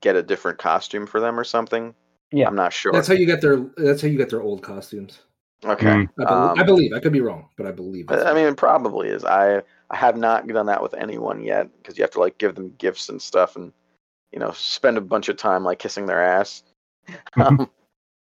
[0.01, 1.95] get a different costume for them or something.
[2.33, 2.49] Yeah.
[2.49, 2.93] I'm not sure.
[2.93, 3.59] That's how you get their.
[3.77, 5.21] That's how you get their old costumes.
[5.65, 5.87] okay.
[5.87, 6.09] Mm.
[6.21, 6.93] I, bel- I Um, believe.
[6.93, 8.11] I could be wrong, but I believe.
[8.11, 9.25] I I mean, it probably is.
[9.25, 12.55] I I have not done that with anyone yet because you have to like give
[12.55, 13.73] them gifts and stuff, and
[14.33, 16.63] you know spend a bunch of time like kissing their ass.
[17.37, 17.69] um,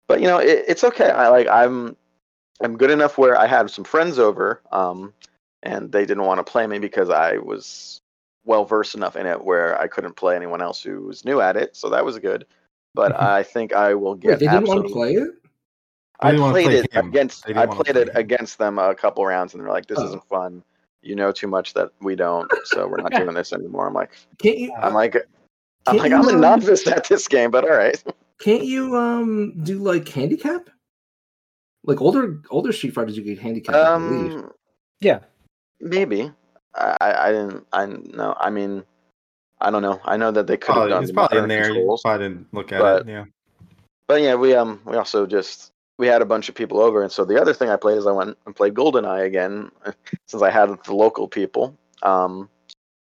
[0.07, 1.11] but you know, it, it's okay.
[1.11, 1.97] I like I'm
[2.63, 5.13] I'm good enough where I had some friends over, um,
[5.65, 8.01] and they didn't want to play me because I was
[8.45, 11.57] well versed enough in it where I couldn't play anyone else who was new at
[11.57, 11.77] it.
[11.77, 12.47] So that was good.
[12.99, 13.21] But Mhm.
[13.23, 14.31] I think I will get.
[14.31, 15.31] Wait, they didn't want to play it.
[16.19, 17.07] I They didn't wanna played play it him.
[17.07, 17.47] against.
[17.49, 18.17] I played play it him.
[18.17, 20.07] against them a couple rounds, and they're like, "This Oh.
[20.07, 20.65] isn't fun.
[21.03, 24.11] You know too much that we don't, so we're not doing this anymore." I'm like,
[24.39, 24.73] Can't you?
[24.75, 25.15] I'm like,
[25.87, 28.03] I'm like, I'm a um, novice at this game, but all right.
[28.41, 30.69] Can't you um do like handicap?
[31.85, 33.77] Like older older Street Fighters, you get handicap.
[33.77, 34.51] Um,
[35.01, 35.21] Yeah.
[35.79, 36.33] maybe.
[36.75, 37.65] I, I I didn't.
[37.73, 38.35] I know.
[38.41, 38.83] I mean,
[39.61, 40.01] I don't know.
[40.05, 41.69] I know that they could have done it's the probably in there.
[41.69, 42.03] You controls.
[42.03, 43.09] probably didn't look at but- it.
[43.09, 43.25] Yeah.
[44.07, 47.13] But yeah, we um we also just we had a bunch of people over, and
[47.13, 49.71] so the other thing I played is I went and played GoldenEye again,
[50.27, 52.49] since I had the local people, um,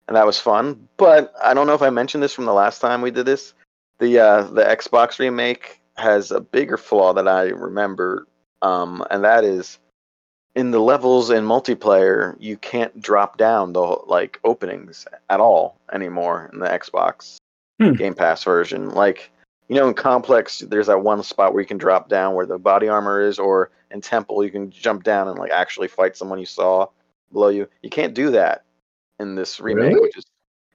[0.07, 0.87] and that was fun.
[0.97, 3.53] But I don't know if I mentioned this from the last time we did this.
[3.97, 8.27] The uh, the Xbox remake has a bigger flaw that I remember,
[8.61, 9.79] um, and that is
[10.55, 16.49] in the levels in multiplayer you can't drop down the like openings at all anymore
[16.53, 17.37] in the Xbox
[17.79, 17.93] Hmm.
[17.93, 18.89] Game Pass version.
[18.91, 19.31] Like
[19.69, 22.59] you know, in Complex, there's that one spot where you can drop down where the
[22.59, 26.37] body armor is, or in Temple, you can jump down and like actually fight someone
[26.39, 26.85] you saw
[27.31, 27.67] below you.
[27.81, 28.65] You can't do that
[29.19, 30.01] in this remake, Really?
[30.01, 30.25] which is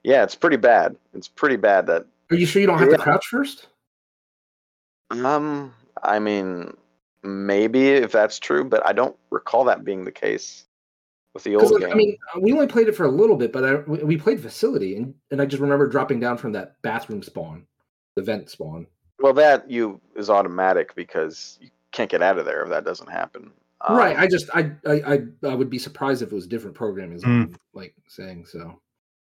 [0.02, 0.96] yeah, it's pretty bad.
[1.14, 3.68] It's pretty bad that Are you sure you don't have to crouch first?
[5.10, 6.74] um, I mean,
[7.22, 10.64] maybe if that's true, but I don't recall that being the case
[11.34, 11.90] with the old game.
[11.90, 14.40] I mean, we only played it for a little bit, but I, we we played
[14.40, 17.66] Facility, and, and I just remember dropping down from that bathroom spawn,
[18.14, 18.86] the vent spawn.
[19.20, 23.10] well, that you is automatic because you can't get out of there if that doesn't
[23.10, 23.50] happen.
[23.86, 24.16] Um, right.
[24.18, 27.54] I just I, I I I would be surprised if it was different programming, Mm.
[27.74, 28.46] Like saying.
[28.46, 28.80] So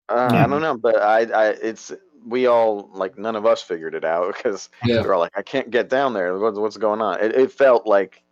[0.10, 0.43] Uh, Yeah.
[0.43, 1.93] I don't know, but I, I, it's
[2.26, 5.42] we all like none of us figured it out because yeah, they're all like, I
[5.42, 6.38] can't get down there.
[6.38, 7.20] What's what's going on?
[7.20, 8.24] It, it felt like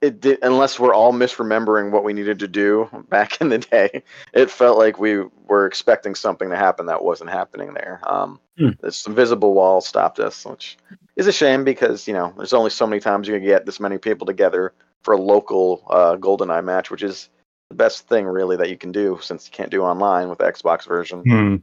[0.00, 4.02] it did, unless we're all misremembering what we needed to do back in the day.
[4.32, 8.00] It felt like we were expecting something to happen that wasn't happening there.
[8.04, 8.68] Um, Hmm.
[8.80, 10.78] this invisible wall stopped us, which
[11.16, 13.80] is a shame because you know there's only so many times you can get this
[13.80, 17.30] many people together for a local uh, GoldenEye match, which is
[17.68, 20.44] the best thing really that you can do since you can't do online with the
[20.44, 21.22] Xbox version.
[21.22, 21.56] Hmm.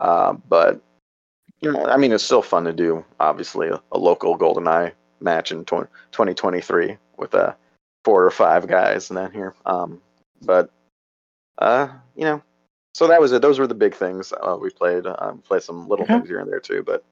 [0.00, 0.80] Uh, but
[1.60, 3.04] you know, I mean, it's still fun to do.
[3.20, 7.52] Obviously, a, a local GoldenEye match in tw- 2023 with uh,
[8.04, 9.54] four or five guys in that here.
[9.66, 10.00] Um,
[10.42, 10.70] but
[11.58, 12.42] uh, you know,
[12.94, 13.42] so that was it.
[13.42, 15.04] Those were the big things uh, we played.
[15.06, 16.14] Um, played some little Okay.
[16.14, 17.04] things here and there too, but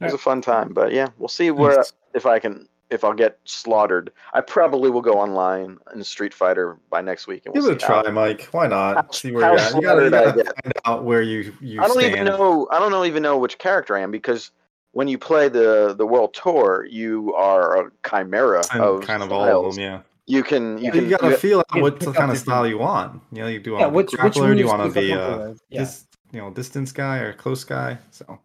[0.00, 0.72] it was a fun time.
[0.72, 1.92] But yeah, we'll see where Nice.
[2.14, 2.68] if I can.
[2.90, 7.42] If I'll get slaughtered, I probably will go online in Street Fighter by next week.
[7.46, 8.48] And Give we'll it a see how- try, Mike.
[8.52, 9.14] Why how- not?
[9.14, 9.74] See where you're at.
[9.74, 12.12] You gotta, you I gotta find out where you you I don't stand.
[12.14, 12.68] even know.
[12.70, 14.50] I don't know even know which character I am because
[14.92, 19.32] when you play the the world tour, you are a chimera And of kind of
[19.32, 19.66] all styles.
[19.66, 20.00] of them, yeah.
[20.26, 21.00] You can you Yeah.
[21.00, 23.20] You, gotta you- feel out you what the kind of style you want.
[23.32, 25.00] You know, you do want Yeah, to which be which grappler, do you want to
[25.00, 25.62] be feel uh, comfortable with?
[25.70, 25.78] yeah.
[25.80, 27.98] dis, you know, distance guy or close guy.
[28.10, 28.38] So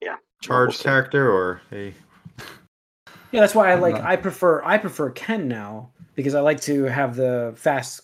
[0.00, 0.84] Yeah, charge see.
[0.84, 1.92] character or a
[3.32, 3.94] Yeah, that's why I like.
[3.94, 4.62] not- I prefer.
[4.64, 8.02] I prefer Ken now because I like to have the fast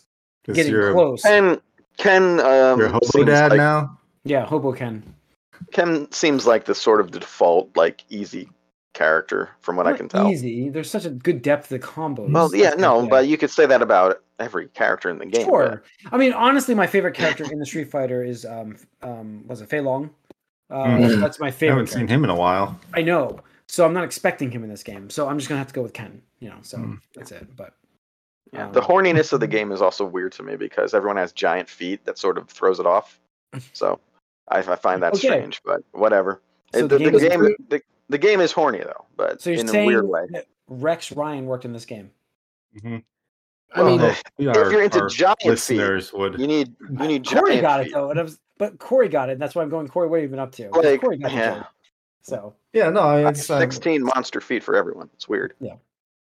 [0.53, 1.23] getting you're, close.
[1.23, 1.61] Ken
[1.97, 3.99] Ken um, you're a hobo dad like, now.
[4.25, 5.03] Yeah, Hobo Ken.
[5.73, 8.49] Ken seems like the sort of the default like easy
[8.95, 10.29] character, from what I can tell.
[10.31, 10.69] Easy.
[10.69, 12.31] There's such a good depth to combos.
[12.31, 15.47] Well, yeah, Like, no, but you could say that about every character in the game.
[15.47, 15.83] but- Sure.
[16.11, 19.69] I mean, honestly, my favorite character in the Street Fighter is um um was it
[19.69, 20.11] Fei Long?
[20.71, 21.21] Uh, Mhm.
[21.21, 21.75] That's my favorite.
[21.75, 22.79] I haven't seen him in a while.
[22.95, 23.41] I know,
[23.73, 25.09] so I'm not expecting him in this game.
[25.09, 26.21] So I'm just gonna have to go with Ken.
[26.41, 26.99] You know, so Mm.
[27.15, 27.57] that's it.
[27.57, 27.73] But
[28.53, 31.33] Yeah, um, the horniness of the game is also weird to me because everyone has
[31.33, 33.19] giant feet that sort of throws it off.
[33.73, 33.99] So
[34.49, 35.29] I, I find that Okay.
[35.29, 36.43] strange, but whatever.
[36.75, 39.41] So It- the the, game the is game, the, the game is horny though, but
[39.41, 40.27] So you're in a weird way.
[40.69, 42.11] Rex Ryan worked in this game?
[42.77, 43.03] Mhm.
[43.75, 46.39] I mean, Well, If our- you're into our giant feet, would.
[46.39, 47.95] You need you need Corey giant got it feet.
[47.95, 49.89] though, and I was, but Corey got it, and that's why I'm going.
[49.89, 50.69] Corey, what have you been up to?
[50.71, 51.55] Like, Corey got the yeah.
[51.57, 51.67] joke.
[52.23, 55.11] So Yeah, no, I mean, it's, have um, 16 monster feet for everyone.
[55.15, 55.55] It's weird.
[55.61, 55.75] Yeah,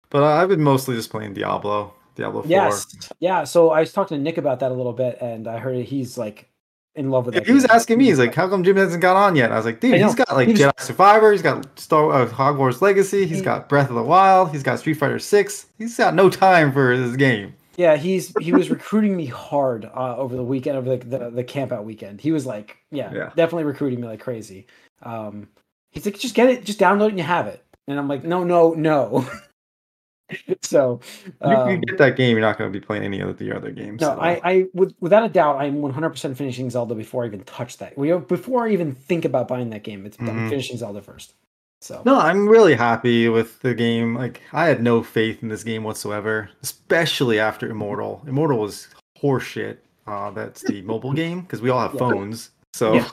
[0.10, 2.50] but I've been mostly just playing Diablo, Diablo Four.
[2.50, 2.88] yes,
[3.20, 3.44] yeah.
[3.44, 6.18] So I was talking to Nick about that a little bit, and I heard he's
[6.18, 6.50] like
[6.96, 7.48] in love with Yeah, it.
[7.48, 9.66] he was asking me, he's like, "How come Jim hasn't got on yet?" I was
[9.66, 13.26] like, "Dude, he's got like He was- Jedi Survivor, he's got Star uh, Hogwarts Legacy,
[13.26, 15.68] he's He- got Breath of the Wild, he's got Street Fighter Six.
[15.78, 20.16] He's got no time for this game." Yeah, he's he was recruiting me hard uh,
[20.18, 22.22] over the weekend, over the, the the camp out weekend.
[22.22, 23.30] He was like, yeah, Yeah.
[23.36, 24.68] definitely recruiting me like crazy.
[25.02, 25.48] Um,
[25.94, 27.64] he's like, just get it, just download it and you have it.
[27.88, 29.26] And I'm like, no, no, no.
[30.62, 33.38] so, You, you um, get that game, you're not going to be playing any of
[33.38, 34.02] the other games.
[34.02, 37.44] no, so- I, I with, without a doubt, I'm 100% finishing Zelda before I even
[37.44, 37.98] touch that.
[37.98, 40.50] We before I even think about buying that game, it's I'm Mhm.
[40.50, 41.34] finishing Zelda first.
[41.82, 44.16] So No, I'm really happy with the game.
[44.16, 48.24] Like, I had no faith in this game whatsoever, especially after Immortal.
[48.26, 48.88] Immortal was
[49.22, 49.78] horseshit.
[50.08, 52.00] Uh, that's the mobile game because we all have Yeah.
[52.00, 52.52] phones.
[52.74, 53.10] So, Yeah.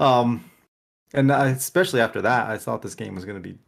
[0.00, 0.42] um,
[1.12, 3.58] and especially after that, I thought this game was going to be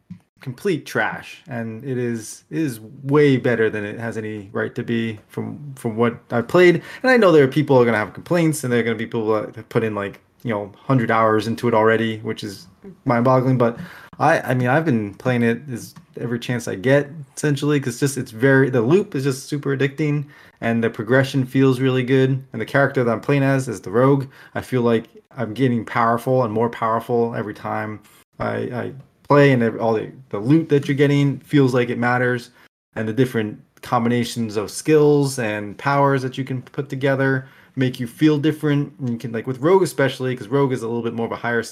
[0.40, 5.18] complete trash, and it is is way better than it has any right to be
[5.28, 6.82] from from what I played.
[7.02, 8.84] And I know there are people who are going to have complaints, and there are
[8.84, 12.18] going to be people that put in like you know hundred hours into it already,
[12.18, 12.66] which is
[13.04, 13.58] mind-boggling.
[13.58, 13.78] But
[14.18, 18.16] I I mean I've been playing it as every chance I get essentially because just
[18.16, 20.26] it's very the loop is just super addicting
[20.60, 23.90] and the progression feels really good and the character that I'm playing as is the
[23.90, 24.26] rogue.
[24.54, 28.00] I feel like I'm getting powerful and more powerful every time
[28.40, 32.50] I, I play and all the, the loot that you're getting feels like it matters
[32.96, 37.48] and the different combinations of skills and powers that you can put together
[37.78, 40.86] make you feel different and you can like with rogue especially because rogue is a
[40.86, 41.62] little bit more of a higher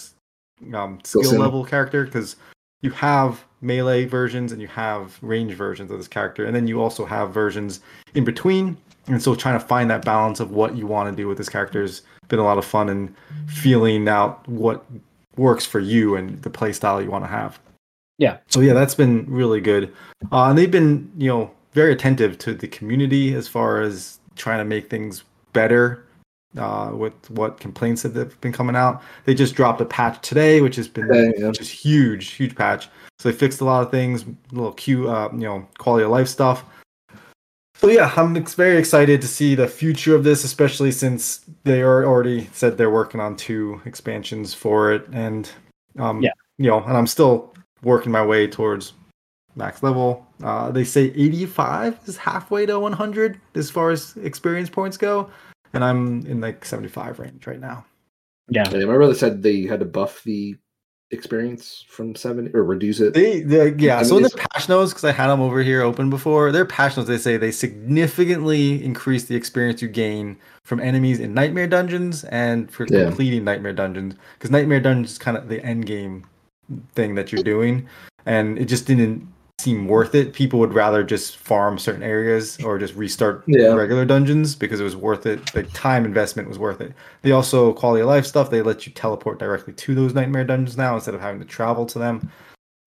[0.72, 2.36] um, skill level character because
[2.80, 6.80] you have melee versions and you have range versions of this character and then you
[6.80, 7.80] also have versions
[8.14, 8.76] in between
[9.08, 11.48] and so trying to find that balance of what you want to do with this
[11.48, 13.14] character has been a lot of fun and
[13.48, 14.84] feeling out what
[15.36, 17.58] works for you and the play style you want to have.
[18.18, 18.38] Yeah.
[18.48, 19.92] so yeah that's been really good.
[20.32, 24.58] Uh, and they've been you know very attentive to the community as far as trying
[24.58, 25.24] to make things
[25.56, 26.04] better
[26.56, 29.02] uh, with what complaints that have been coming out.
[29.24, 31.50] They just dropped a patch today, which has been Yeah, yeah.
[31.58, 32.88] is huge, huge patch.
[33.18, 36.28] So they fixed a lot of things, little Q, uh, you know, quality of life
[36.28, 36.64] stuff.
[37.78, 41.82] So yeah, I'm ex- very excited to see the future of this, especially since they
[41.82, 45.50] are already said they're working on two expansions for it, and
[45.98, 46.30] um, Yeah.
[46.58, 48.94] you know, and I'm still working my way towards
[49.56, 50.26] max level.
[50.42, 55.28] Uh, they say 85 is halfway to 100 as far as experience points go,
[55.72, 57.84] and I'm in like 75 range right now.
[58.48, 60.56] yeah, Yeah, my brother said they had to buff the
[61.12, 63.14] experience from seven or reduce it.
[63.14, 63.98] They, they yeah.
[63.98, 66.50] I So in mean, their patch notes, because I had them over here open before,
[66.50, 71.32] their patch notes they say they significantly increase the experience you gain from enemies in
[71.32, 73.04] nightmare dungeons and for Yeah.
[73.04, 74.14] completing nightmare dungeons.
[74.34, 76.24] Because nightmare dungeons is kind of the end game
[76.96, 77.86] thing that you're doing,
[78.24, 79.26] and it just didn't
[79.66, 80.32] seem worth it.
[80.32, 83.72] People would rather just farm certain areas or just restart Yeah.
[83.74, 85.44] regular dungeons because it was worth it.
[85.54, 86.92] The time investment was worth it.
[87.22, 88.48] They also quality of life stuff.
[88.48, 91.84] They let you teleport directly to those nightmare dungeons now instead of having to travel
[91.86, 92.30] to them.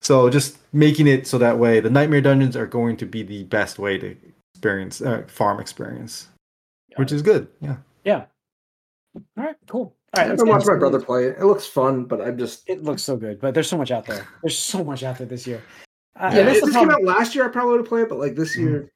[0.00, 3.44] So just making it so that way the nightmare dungeons are going to be the
[3.44, 4.16] best way to
[4.54, 6.28] experience uh, farm experience,
[6.96, 7.46] which is good.
[7.60, 7.76] Yeah.
[8.04, 8.24] yeah.
[9.36, 9.80] All right, cool.
[9.80, 11.36] All right, I've let's been watching my brother play it.
[11.38, 14.06] It looks fun, but I'm just It looks so good, but there's so much out
[14.06, 14.26] there.
[14.42, 15.60] There's so much out there this year.
[16.20, 16.38] Uh, yeah.
[16.40, 18.18] and that's If this came out last year, I probably would have played it, but
[18.18, 18.90] like this year,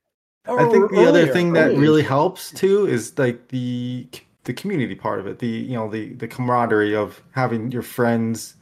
[0.47, 1.81] I think the other Earlier, thing that earlier.
[1.81, 4.07] really helps too is like the
[4.45, 5.39] the community part of it.
[5.39, 8.57] The you know the the camaraderie of having your friends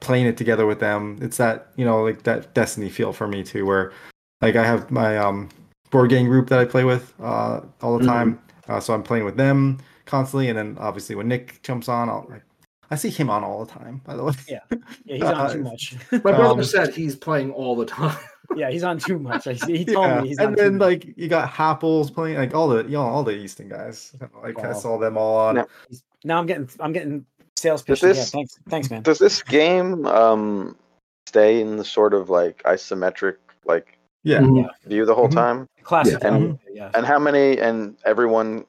[0.00, 1.18] playing it together with them.
[1.20, 3.92] It's that you know like that Destiny feel for me too, where
[4.40, 5.50] like I have my um
[5.90, 8.08] board game group that I play with uh all the Mhm.
[8.08, 8.38] time.
[8.68, 12.26] Uh, so I'm playing with them constantly, and then obviously when Nick jumps on, I'll
[12.30, 12.42] like
[12.90, 14.00] I see him on all the time.
[14.04, 14.60] By the way, Yeah.
[15.04, 15.96] Yeah, he's on Uh, too much.
[16.12, 18.16] my brother Um, said he's playing all the time.
[18.56, 19.46] yeah, he's on too much.
[19.46, 19.78] I see.
[19.78, 20.86] He told Yeah, me he's on and too then much.
[21.04, 24.14] like you got Happles playing, like all the you know all the Easton guys.
[24.42, 25.54] Like I saw them all on.
[25.56, 25.66] Now-
[26.24, 27.24] now I'm getting I'm getting
[27.56, 28.06] sales Does pitch.
[28.06, 29.02] Yeah, this- thanks, thanks, man.
[29.02, 30.76] Does this game um
[31.26, 34.40] stay in the sort of like isometric like Yeah.
[34.86, 35.34] View the whole Mhm.
[35.34, 35.68] time?
[35.82, 36.14] Classic.
[36.22, 36.30] Yeah.
[36.30, 36.90] Zelda, yeah.
[36.94, 37.58] And how many?
[37.60, 38.64] And everyone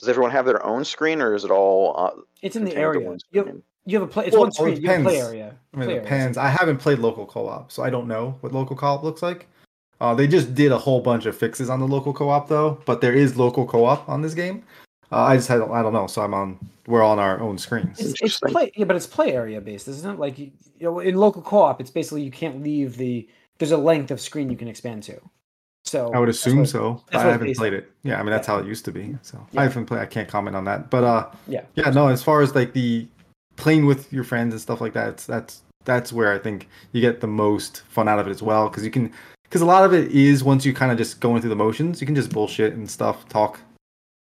[0.00, 1.94] does everyone have their own screen, or is it all?
[1.96, 2.10] Uh,
[2.42, 3.06] It's in the area.
[3.06, 4.26] one You have, you have a play.
[4.26, 4.80] It's Well, one it screen.
[4.82, 5.54] You have a play area.
[5.72, 6.02] I mean, Play it area.
[6.02, 6.38] depends.
[6.38, 9.46] I haven't played local co-op, so I don't know what local co-op looks like.
[10.00, 13.00] Uh, they just did a whole bunch of fixes on the local co-op though, but
[13.02, 14.64] there is local co-op on this game.
[15.12, 16.58] Uh, I just had, I don't know, so I'm on.
[16.86, 18.00] We're on our own screens.
[18.00, 20.18] It's, it's play, yeah, but it's play area based, isn't it?
[20.18, 23.28] Like you, you know, in local co-op, it's basically you can't leave the.
[23.58, 25.20] There's a length of screen you can expand to.
[25.84, 27.02] So I would assume so.
[27.12, 27.90] I haven't played it.
[28.02, 28.54] Yeah, I mean that's Yeah.
[28.54, 29.16] how it used to be.
[29.22, 29.60] So Yeah.
[29.60, 30.00] I haven't played.
[30.00, 30.90] I can't comment on that.
[30.90, 31.62] But uh, Yeah.
[31.74, 32.08] yeah, no.
[32.08, 33.08] As far as like the
[33.56, 37.00] playing with your friends and stuff like that, it's, that's that's where I think you
[37.00, 39.10] get the most fun out of it as well, because you can,
[39.44, 42.00] because a lot of it is once you kind of just going through the motions,
[42.02, 43.58] you can just bullshit and stuff, talk,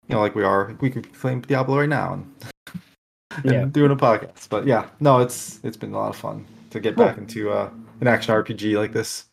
[0.06, 0.76] you know, like we are.
[0.80, 2.34] We could play Diablo right now and,
[3.42, 3.64] and Yeah.
[3.64, 4.50] doing a podcast.
[4.50, 7.06] But yeah, no, it's it's been a lot of fun to get Cool.
[7.06, 7.70] back into uh,
[8.02, 9.24] an action RPG like this.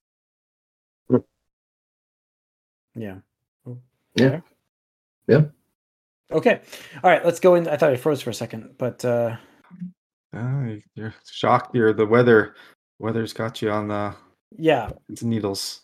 [2.95, 3.15] Yeah.
[4.15, 4.41] Yeah.
[5.27, 5.41] Yeah.
[6.31, 6.61] Okay.
[7.03, 7.23] All right.
[7.25, 7.67] Let's go in.
[7.67, 9.35] I thought I froze for a second, but uh
[10.35, 11.75] Uh, you're shocked.
[11.75, 12.55] You're the weather.
[12.99, 14.15] Weather's got you on the
[14.57, 15.81] yeah, it's needles.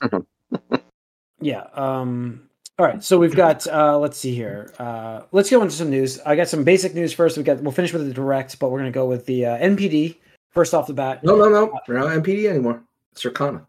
[1.41, 1.63] yeah.
[1.73, 2.47] Um.
[2.77, 3.03] All right.
[3.03, 3.65] So we've got.
[3.67, 4.73] uh Let's see here.
[4.77, 6.19] Uh Let's go into some news.
[6.25, 7.37] I got some basic news first.
[7.37, 7.61] We got.
[7.61, 10.17] We'll finish with the direct, but we're gonna go with the uh, NPD
[10.51, 11.23] first off the bat.
[11.23, 11.79] No, no, no.
[11.87, 12.83] We're not NPD anymore.
[13.15, 13.65] Circana.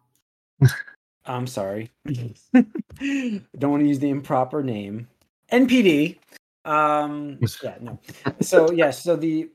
[1.27, 1.91] I'm sorry.
[2.07, 5.09] Don't want to use the improper name.
[5.53, 6.19] NPD.
[6.65, 7.99] Um, yeah, no.
[8.41, 9.51] So yes, so the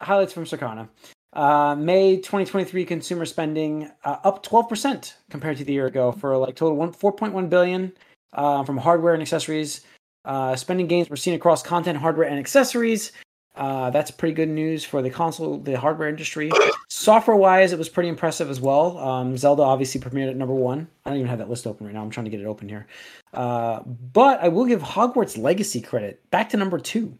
[0.00, 0.88] highlights from Circana.
[1.32, 6.54] Uh, May 2023 consumer spending uh, up 12% compared to the year ago for like
[6.54, 7.92] total one 4.1 billion
[8.34, 9.80] uh, from hardware and accessories.
[10.24, 13.12] Uh, spending gains were seen across content, hardware, and accessories.
[13.56, 16.50] Uh, that's pretty good news for the console, the hardware industry.
[16.88, 18.98] Software wise, it was pretty impressive as well.
[18.98, 20.88] Um, Zelda obviously premiered at number one.
[21.04, 22.02] I don't even have that list open right now.
[22.02, 22.86] I'm trying to get it open here.
[23.32, 27.16] Uh, but I will give Hogwarts Legacy credit back to number two.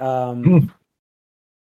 [0.00, 0.66] Um, Hmm.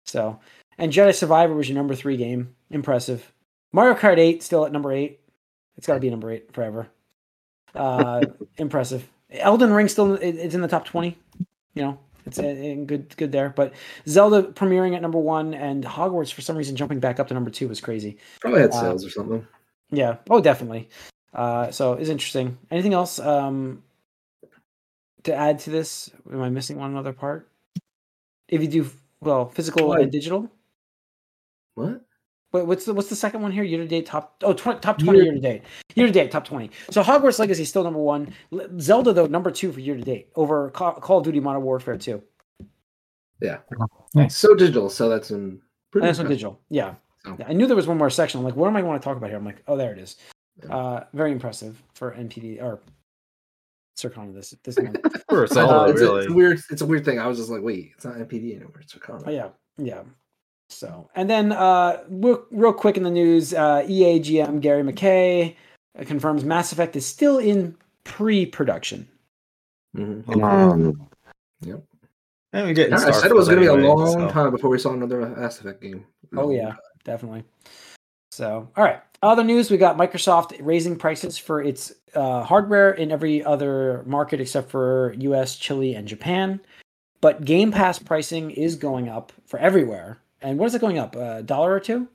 [0.05, 0.39] so,
[0.77, 2.55] and Jedi Survivor was your number three game.
[2.69, 3.31] Impressive.
[3.73, 5.19] Mario Kart 8 still at number eight.
[5.77, 6.87] It's got to be number eight forever.
[7.73, 8.21] Uh,
[8.57, 9.07] impressive.
[9.31, 11.17] Elden Ring still it- it's in the top 20.
[11.73, 13.49] You know, it's uh, uh, good good there.
[13.49, 13.73] But
[14.07, 17.49] Zelda premiering at number one and Hogwarts for some reason jumping back up to number
[17.49, 18.17] two was crazy.
[18.39, 19.47] Probably had Uh, sales or something.
[19.91, 20.17] Yeah.
[20.29, 20.89] Oh, definitely.
[21.33, 22.57] Uh, so it's interesting.
[22.69, 23.83] Anything else um,
[25.23, 26.09] to add to this?
[26.31, 27.49] Am I missing one other part?
[28.47, 28.89] If you do
[29.21, 30.01] well, physical What?
[30.01, 30.49] and digital.
[31.75, 32.01] What?
[32.53, 33.63] Wait, what's the what's the second one here?
[33.63, 35.61] Year to date top oh 20, top twenty Year- year to date.
[35.95, 36.69] Year to date top twenty.
[36.89, 38.33] So Hogwarts Legacy is still number one.
[38.79, 41.97] Zelda though number two for year to date over Ca- Call of Duty Modern Warfare
[41.97, 42.21] two.
[44.13, 44.35] Nice.
[44.35, 44.89] So digital.
[44.89, 45.61] So that's in.
[45.93, 46.59] And that's on digital.
[46.69, 46.95] Yeah.
[47.25, 48.39] So- Yeah, I knew there was one more section.
[48.39, 49.37] I'm like, what am I going to talk about here?
[49.37, 50.17] I'm like, oh, there it is.
[50.63, 50.75] Yeah.
[50.75, 52.79] Uh, very impressive for NPD or
[53.97, 54.97] Circana this this month.
[55.29, 56.19] For Uh, Zelda, it's, a, really.
[56.23, 56.61] it's a weird.
[56.71, 57.19] It's a weird thing.
[57.19, 58.79] I was just like, wait, it's not NPD anymore.
[58.81, 59.23] It's Circana.
[59.25, 60.01] Oh, yeah, yeah.
[60.71, 65.55] So, and then uh, real, real quick in the news, uh, EA GM Gary McKay
[65.99, 69.07] uh, confirms Mass Effect is still in pre-production.
[69.95, 70.41] Mhm.
[70.41, 71.07] Um,
[72.53, 74.51] And we get Yeah, I said it was going to be a long so- time
[74.51, 76.05] before we saw another Mass Effect game.
[76.35, 77.43] Oh yeah, definitely.
[78.31, 79.01] So, all right.
[79.23, 84.39] Other news: we got Microsoft raising prices for its uh, hardware in every other market
[84.41, 86.59] except for U.S., Chile, and Japan.
[87.19, 90.17] But Game Pass pricing is going up for everywhere.
[90.41, 91.15] And what is it going up?
[91.15, 92.07] A dollar or two?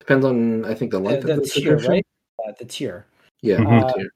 [0.00, 1.90] Depends on I think the The, length the of the tier, subscription.
[1.90, 2.06] right?
[2.46, 3.06] Uh, the tier.
[3.42, 3.58] Yeah.
[3.58, 3.82] Mhm.
[3.84, 4.10] Uh, tier.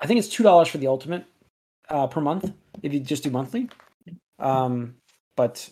[0.00, 1.24] I think it's two dollars for the ultimate
[1.88, 3.68] uh, per month if you just do monthly.
[4.38, 4.96] Um,
[5.36, 5.68] but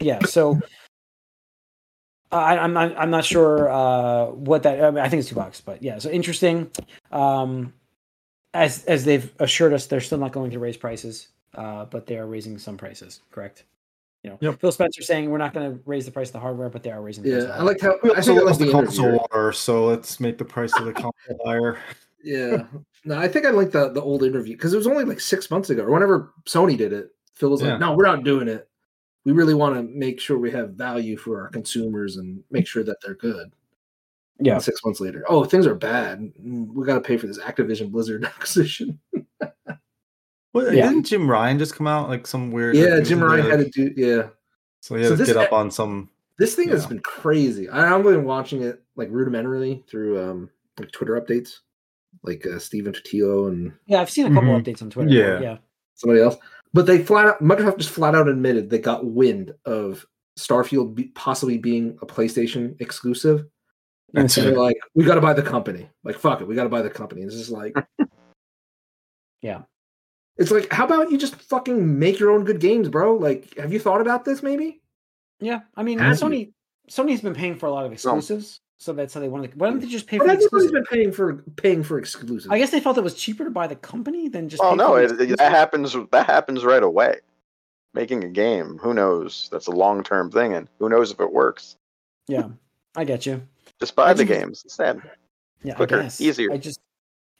[0.00, 0.60] yeah, so
[2.32, 4.82] I, I'm not I'm not sure uh, what that.
[4.82, 6.70] I, mean, I think it's two bucks, but yeah, so interesting.
[7.12, 7.72] Um,
[8.52, 12.18] as as they've assured us, they're still not going to raise prices, uh, but they
[12.18, 13.20] are raising some prices.
[13.30, 13.64] Correct.
[14.24, 14.60] You know, Yep.
[14.60, 16.90] Phil Spencer saying we're not going to raise the price of the hardware, but they
[16.90, 17.22] are raising.
[17.24, 18.72] The price Yeah, the I liked how I also think I lost like the the
[18.72, 19.26] console interview.
[19.34, 21.12] war, so let's make the price of the console
[21.44, 21.78] higher.
[22.22, 22.64] Yeah,
[23.04, 25.50] no, I think I like the the old interview because it was only like six
[25.50, 27.10] months ago or whenever Sony did it.
[27.34, 27.72] Phil was Yeah.
[27.72, 28.66] like, "No, we're not doing it.
[29.26, 32.82] We really want to make sure we have value for our consumers and make sure
[32.82, 33.52] that they're good."
[34.40, 34.54] Yeah.
[34.54, 36.20] And six months later, oh, things are bad.
[36.42, 38.98] Mm, We got to pay for this Activision Blizzard acquisition.
[40.54, 40.88] Well, Yeah.
[40.88, 42.76] Didn't Jim Ryan just come out like some weird?
[42.76, 43.92] yeah, Jim like- Ryan had to do.
[44.00, 44.28] Yeah,
[44.80, 46.08] So he had So to get up on some.
[46.38, 47.68] this thing has been crazy.
[47.68, 51.58] I, I've been watching it like rudimentarily through um like Twitter updates,
[52.22, 54.62] like uh, Stephen Totilo and Yeah, I've seen a couple Mhm.
[54.64, 55.10] updates on Twitter.
[55.10, 55.40] Yeah.
[55.40, 55.56] yeah.
[55.96, 56.36] somebody else.
[56.72, 60.04] But they flat out Microsoft just flat out admitted they got wind of
[60.38, 63.44] Starfield be, possibly being a PlayStation exclusive.
[64.12, 65.88] That's And they're like, we got to buy the company.
[66.02, 67.22] Like, fuck it, we got to buy the company.
[67.22, 67.74] And It's just like,
[69.42, 69.62] Yeah.
[70.36, 73.14] It's like, how about you just fucking make your own good games, bro?
[73.14, 74.42] Like, have you thought about this?
[74.42, 74.80] Maybe.
[75.40, 76.26] Yeah, I mean, Have you?
[76.26, 76.52] Sony
[76.90, 79.52] Sony's been paying for a lot of exclusives, so that's how they wanted.
[79.52, 81.98] To, why don't they just pay for But the everybody's been paying for paying for
[81.98, 82.50] exclusives.
[82.52, 84.62] I guess they felt it was cheaper to buy the company than just.
[84.62, 85.96] Oh pay no, for it, it- that happens.
[86.12, 87.18] That happens right away.
[87.94, 89.48] Making a game, who knows?
[89.52, 91.76] That's a long-term thing, and who knows if it works?
[92.26, 92.48] Yeah,
[92.96, 93.42] I get you.
[93.78, 95.00] Just buy I the just- games instead.
[95.62, 96.20] Yeah, Quicker, I guess.
[96.20, 96.52] easier.
[96.52, 96.80] I just,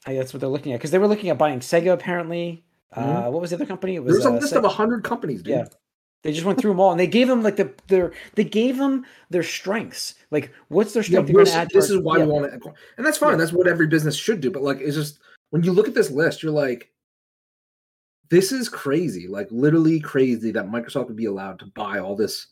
[0.07, 2.63] I, that's what they're looking at because they were looking at buying Sega apparently.
[2.95, 3.95] Uh, what was the other company?
[3.95, 5.55] It was There's a uh, list Se- of a hundred companies, dude.
[5.55, 5.65] Yeah.
[6.23, 8.77] They just went through them all, and they gave them like the their they gave
[8.77, 10.15] them their strengths.
[10.31, 11.27] Like, what's their Yeah, strength?
[11.27, 12.25] they're this, this is why yeah.
[12.25, 13.31] we want to, and that's fine.
[13.33, 13.37] Yeah.
[13.37, 14.49] That's what every business should do.
[14.49, 15.19] But like, it's just
[15.51, 16.89] when you look at this list, you're like,
[18.29, 19.27] this is crazy.
[19.27, 22.47] Like, literally crazy that Microsoft would be allowed to buy all this,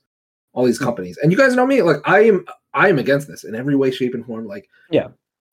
[0.54, 0.68] all Hmm.
[0.68, 1.18] these companies.
[1.18, 1.82] And you guys know me.
[1.82, 4.46] Like, I am, I am against this in every way, shape, and form.
[4.46, 5.08] Like, Yeah.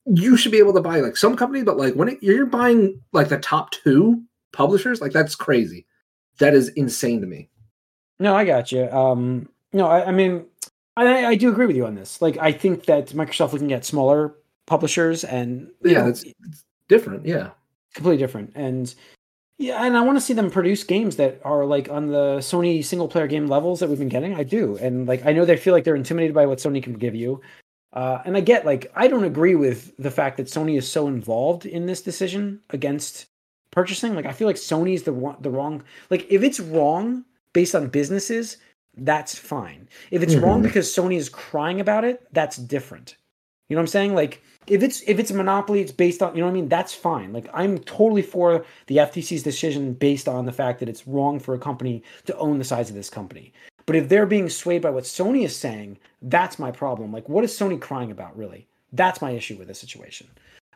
[0.05, 3.01] you should be able to buy like some company, but like when it, you're buying
[3.13, 4.23] like the top two
[4.53, 5.87] publishers, like that's crazy.
[6.39, 7.49] That is insane to me.
[8.19, 8.89] No, I got you.
[8.91, 10.45] Um, no, I, I mean,
[10.97, 12.21] I, I do agree with you on this.
[12.21, 14.35] Like, I think that Microsoft looking at smaller
[14.67, 17.25] publishers and Yeah, know, that's it's different.
[17.27, 17.51] Yeah.
[17.95, 18.53] completely different.
[18.55, 18.95] And
[19.59, 22.83] yeah, and I want to see them produce games that are like on the Sony
[22.85, 24.35] single player game levels that we've been getting.
[24.35, 26.95] I do, and like I know they feel like they're intimidated by what Sony can
[26.95, 27.41] give you.
[27.93, 31.09] Uh, and I get like I don't agree with the fact that Sony is so
[31.09, 33.27] involved in this decision against
[33.71, 34.15] purchasing.
[34.15, 35.83] Like I feel like Sony's the the wrong.
[36.11, 38.59] Like if it's wrong based on businesses,
[38.97, 39.89] that's fine.
[40.11, 40.65] If it's wrong Mhm.
[40.65, 43.17] because Sony is crying about it, that's different.
[43.69, 44.15] You know what I'm saying?
[44.15, 46.69] Like if it's if it's a monopoly, it's based on you know what I mean.
[46.69, 47.33] That's fine.
[47.33, 51.55] Like I'm totally for the FTC's decision based on the fact that it's wrong for
[51.55, 53.53] a company to own the size of this company.
[53.87, 57.13] But if they're being swayed by what Sony is saying, that's my problem.
[57.13, 58.67] Like what is Sony crying about really?
[58.93, 60.27] That's my issue with this situation.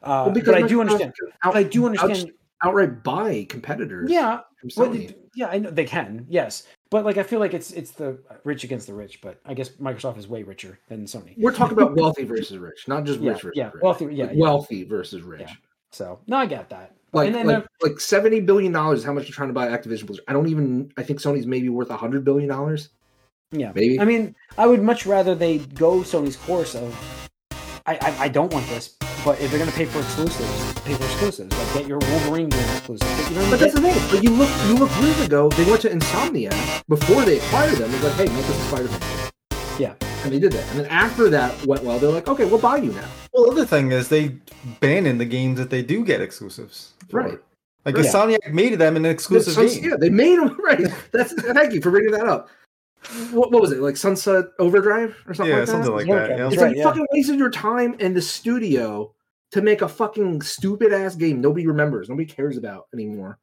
[0.03, 1.13] Uh, Well, but I do understand.
[1.43, 2.31] I do understand.
[2.65, 4.11] Outright buy competitors.
[4.11, 4.41] Yeah,
[4.77, 4.97] well,
[5.35, 6.27] yeah, I know they can.
[6.29, 9.21] Yes, but like I feel like it's it's the rich against the rich.
[9.21, 11.35] But I guess Microsoft is way richer than Sony.
[11.39, 13.83] We're talking about wealthy versus rich, not just Yeah, rich versus yeah, rich.
[13.83, 14.05] wealthy.
[14.11, 14.41] Yeah, Like yeah.
[14.43, 15.43] wealthy versus rich.
[15.43, 15.55] Yeah.
[15.93, 16.95] So no, I get that.
[17.13, 19.01] Like, and then like, uh, like seventy billion dollars.
[19.01, 20.25] is How much you're trying to buy Activision Blizzard?
[20.27, 20.91] I don't even.
[20.97, 22.89] I think Sony's maybe worth a hundred billion dollars.
[23.53, 24.01] yeah, Maybe.
[24.01, 27.31] I mean, I would much rather they go Sony's course of,
[27.87, 31.05] I, I, I don't want this, but if they're gonna pay for exclusives, pay for
[31.05, 31.57] exclusives.
[31.59, 33.09] Like get your Wolverine game exclusive.
[33.09, 34.09] But you know, But you that's the thing.
[34.11, 35.49] But you look, you look years ago.
[35.51, 37.91] They went to Insomniac before they acquired them.
[37.91, 39.01] It was like, hey, make us a Spider-Man.
[39.01, 39.31] game.
[39.79, 39.95] Yeah.
[40.25, 40.67] And they did that.
[40.71, 43.09] And then after that went well, they're like, okay, we'll buy you now.
[43.33, 44.37] Well, the other thing is they
[44.81, 46.93] ban in the games that they do get exclusives.
[47.11, 47.21] for.
[47.21, 47.39] Right.
[47.85, 48.07] Like Right.
[48.07, 49.91] Insomniac made them an exclusive Suns- game.
[49.91, 50.87] Yeah, they made them right.
[51.13, 52.49] That's thank you for bringing that up.
[53.33, 53.99] What, what was it like?
[53.99, 55.73] Sunset Overdrive or something Yeah, like that?
[55.73, 56.39] something like that.
[56.39, 56.47] yeah.
[56.47, 56.85] It's right, like you yeah.
[56.89, 59.13] fucking wasted your time in the studio
[59.55, 63.39] to make a fucking stupid ass game nobody remembers, nobody cares about anymore.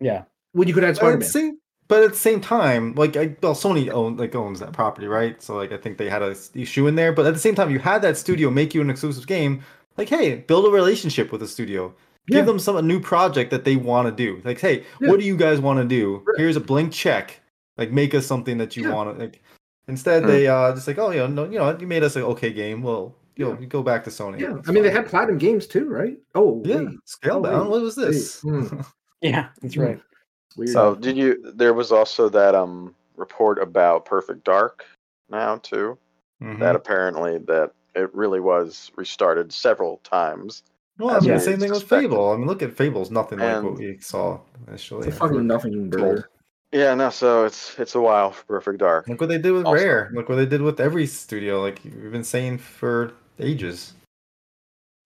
[0.00, 1.30] yeah, When you could add But Spider at, the Man.
[1.30, 5.06] same, but at the same time, like I, well, Sony own like owns that property,
[5.06, 5.40] right?
[5.42, 7.12] So like I think they had a s- issue in there.
[7.12, 9.62] But at the same time, you had that studio make you an exclusive game.
[9.96, 11.94] Like, hey, build a relationship with the studio.
[12.26, 12.44] Give Yeah.
[12.46, 14.40] them some a new project that they want to do.
[14.44, 15.10] Like, hey, Yeah.
[15.10, 16.22] what do you guys want to do?
[16.26, 16.38] Right.
[16.38, 17.38] Here's a blank check.
[17.76, 18.94] Like, make us something that you Yeah.
[18.94, 19.22] want to.
[19.24, 19.42] Like,
[19.88, 20.28] instead, Hmm.
[20.30, 22.50] they uh just like, oh, you know, no, you know, you made us an okay
[22.52, 22.82] game.
[22.82, 23.58] Well, you Yeah.
[23.60, 24.40] you go back to Sony.
[24.40, 26.16] Yeah, I mean they had Platinum Games too, right?
[26.34, 27.60] Oh, yeah wait, scale Oh, down.
[27.64, 28.40] wait, What was this?
[28.42, 28.66] hmm,
[29.20, 29.48] yeah.
[29.62, 29.80] That's Hmm.
[29.82, 30.00] right.
[30.56, 30.70] weird.
[30.70, 31.52] So did you?
[31.54, 34.84] There was also that um report about Perfect Dark
[35.30, 35.98] now too.
[36.42, 36.58] Mhm.
[36.60, 40.62] That apparently that it really was restarted several times.
[40.98, 41.82] Well, I mean, what the same we thing with.
[41.84, 42.30] Fable.
[42.30, 45.08] I mean, look at Fable's nothing like what we saw initially.
[45.08, 46.28] it's fucking nothing burger.
[46.72, 47.10] Yeah, no.
[47.10, 49.08] So it's it's a while for Perfect Dark.
[49.08, 50.10] Look what they did with Also- Rare.
[50.12, 51.60] Look what they did with every studio.
[51.62, 53.94] Like we've been saying for ages.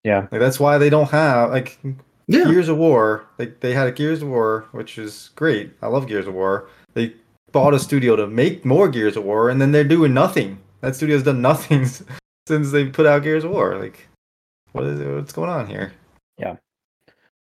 [0.04, 0.26] Yeah.
[0.30, 1.78] Like that's why they don't have like
[2.26, 3.26] Yeah, Gears of War.
[3.38, 5.72] Like they had a Gears of War, which is great.
[5.82, 6.68] I love Gears of War.
[6.94, 7.14] They
[7.52, 10.58] bought a studio to make more Gears of War, and then they're doing nothing.
[10.80, 11.86] That studio's done nothing
[12.46, 13.78] since they put out Gears of War.
[13.78, 14.08] Like,
[14.72, 15.14] what is it?
[15.14, 15.92] what's going on here?
[16.38, 16.56] Yeah.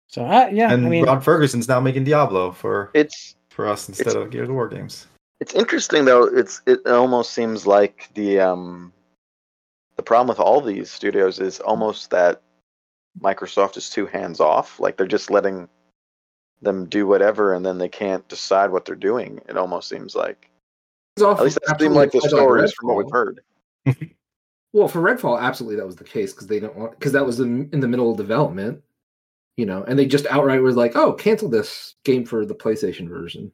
[0.08, 3.88] So uh, yeah, and I mean, Rod Fergusson's now making Diablo for It's for us
[3.88, 5.06] instead of Gears of War games.
[5.40, 6.24] It's interesting though.
[6.24, 8.92] It's it almost seems like the um
[10.00, 12.40] the problem with all these studios is almost that
[13.20, 14.80] Microsoft is too hands off.
[14.80, 15.68] Like they're just letting
[16.62, 19.42] them do whatever, and then they can't decide what they're doing.
[19.46, 20.48] It almost seems like.
[21.20, 23.40] At least that seemed like the stories from what we've heard.
[24.72, 27.40] Well, for Redfall, absolutely that was the case because they don't want because that was
[27.40, 28.80] in, in the middle of development,
[29.56, 33.08] you know, and they just outright was like, "Oh, cancel this game for the PlayStation
[33.08, 33.50] version."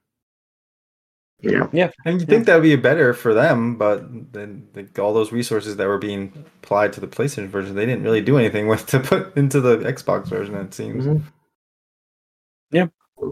[1.40, 1.68] Yeah.
[1.72, 1.90] Yeah.
[2.04, 5.76] And you think that would be better for them, but then the, all those resources
[5.76, 6.32] that were being
[6.62, 9.76] applied to the PlayStation version, they didn't really do anything with to put into the
[9.78, 10.54] Xbox version.
[10.54, 11.06] It seems.
[11.06, 11.22] Mhm.
[12.70, 12.86] Yeah.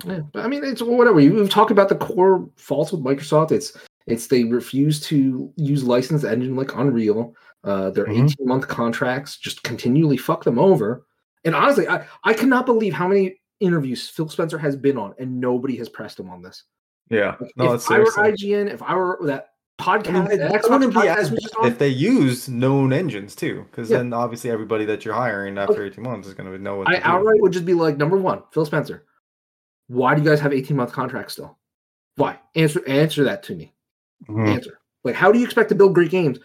[0.06, 1.20] Yeah, but I mean, it's whatever.
[1.20, 3.52] You- We've talked about the core faults with Microsoft.
[3.52, 3.76] It's
[4.06, 7.34] it's they refuse to use licensed engine like Unreal.
[7.64, 8.24] Uh, their Mhm.
[8.30, 11.06] 18 month contracts just continually fuck them over.
[11.44, 15.40] And honestly, I, I cannot believe how many interviews Phil Spencer has been on and
[15.40, 16.64] nobody has pressed him on this.
[17.10, 17.36] Yeah.
[17.40, 18.06] Like, No, if I were.
[18.06, 19.50] IGN, if I were that
[19.80, 23.34] podcast, I mean, it, that Xbox wouldn't be as bad if they used known engines
[23.34, 23.98] too, because Yeah.
[23.98, 26.88] then obviously everybody that you're hiring after 18 months is going to know what.
[26.88, 27.06] I to do.
[27.06, 29.04] outright would just be like, number one, Phil Spencer,
[29.88, 31.58] why do you guys have 18 month contracts still?
[32.16, 32.38] Why?
[32.54, 33.74] Answer answer that to me.
[34.28, 34.48] Mhm.
[34.48, 34.78] Answer.
[35.02, 36.38] Like, how do you expect to build great games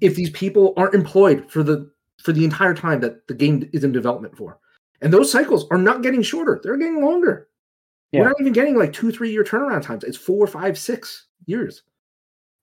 [0.00, 1.90] if these people aren't employed for the
[2.22, 4.58] for the entire time that the game is in development for?
[5.00, 7.47] And those cycles are not getting shorter; they're getting longer.
[8.12, 8.20] Yeah.
[8.22, 10.04] We're not even getting like two, three year turnaround times.
[10.04, 11.82] It's four, five, six years,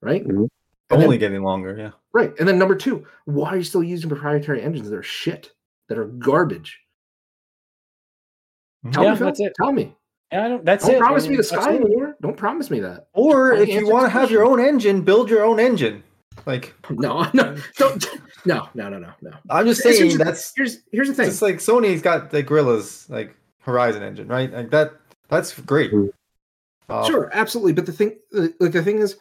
[0.01, 0.23] right?
[0.25, 0.45] Mm-hmm.
[0.89, 1.75] Then- Only getting longer.
[1.77, 1.91] Yeah.
[2.13, 2.33] Right.
[2.39, 5.51] And then number two, why are you still using proprietary engines that are shit,
[5.89, 6.79] that are garbage?
[8.91, 9.25] Tell Yeah, me, Phil.
[9.27, 9.53] that's it.
[9.55, 9.95] Tell me.
[10.31, 10.99] Yeah, I don't, that's Don't it.
[10.99, 12.15] promise I me the sky anymore.
[12.21, 13.07] Don't promise me that.
[13.13, 16.03] Or if you want to have your own engine, build your own engine.
[16.45, 18.05] Like No, no, don't.
[18.45, 19.31] No, no, no, no, no.
[19.49, 21.27] I'm just saying, just- that's Here's here's the thing.
[21.27, 24.51] It's like Sony's got the Guerrilla's like Horizon engine, right?
[24.51, 24.93] Like that.
[25.29, 25.91] That's great.
[26.89, 27.73] Uh, Sure, absolutely.
[27.73, 28.15] But the thing,
[28.59, 29.17] like the thing is,